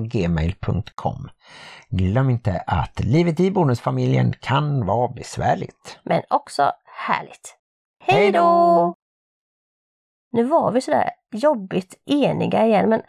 gmail.com. 0.08 1.28
Glöm 1.88 2.30
inte 2.30 2.64
att 2.66 3.00
livet 3.00 3.40
i 3.40 3.50
bonusfamiljen 3.50 4.32
kan 4.40 4.86
vara 4.86 5.08
besvärligt. 5.08 5.98
Men 6.02 6.22
också 6.30 6.72
härligt. 7.06 7.56
Hej 8.00 8.32
då! 8.32 8.94
Nu 10.32 10.44
var 10.44 10.72
vi 10.72 10.80
sådär 10.80 11.10
jobbigt 11.32 11.94
eniga 12.06 12.66
igen 12.66 12.88
men 12.88 13.02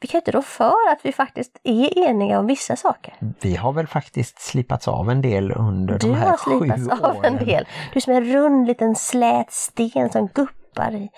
vi 0.00 0.08
kan 0.08 0.18
inte 0.18 0.30
rå 0.30 0.42
för 0.42 0.92
att 0.92 1.00
vi 1.02 1.12
faktiskt 1.12 1.60
är 1.62 1.98
eniga 1.98 2.38
om 2.38 2.46
vissa 2.46 2.76
saker. 2.76 3.14
Vi 3.40 3.56
har 3.56 3.72
väl 3.72 3.86
faktiskt 3.86 4.40
slipats 4.40 4.88
av 4.88 5.10
en 5.10 5.22
del 5.22 5.52
under 5.52 5.98
du 5.98 6.08
de 6.08 6.14
här 6.14 6.36
sju 6.36 6.50
åren. 6.50 6.66
Du 6.66 6.70
har 6.70 6.78
slipats 6.78 7.02
av 7.16 7.24
en 7.24 7.36
del. 7.36 7.66
Du 7.92 7.96
är 7.96 8.00
som 8.00 8.12
en 8.12 8.24
rund 8.24 8.66
liten 8.66 8.94
slät 8.94 9.52
sten 9.52 10.10
som 10.10 10.26
guppar 10.26 10.57
i, 10.94 11.08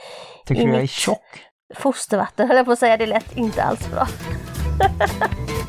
Tycker 0.46 0.62
i 0.62 0.64
du 0.64 0.72
jag 0.72 0.82
är 0.82 0.86
tjock? 0.86 1.46
Fostervatten 1.74 2.48
höll 2.48 2.56
jag 2.56 2.66
på 2.66 2.72
att 2.72 2.78
säga, 2.78 2.96
det 2.96 3.06
lät 3.06 3.36
inte 3.36 3.62
alls 3.62 3.90
bra. 3.90 4.06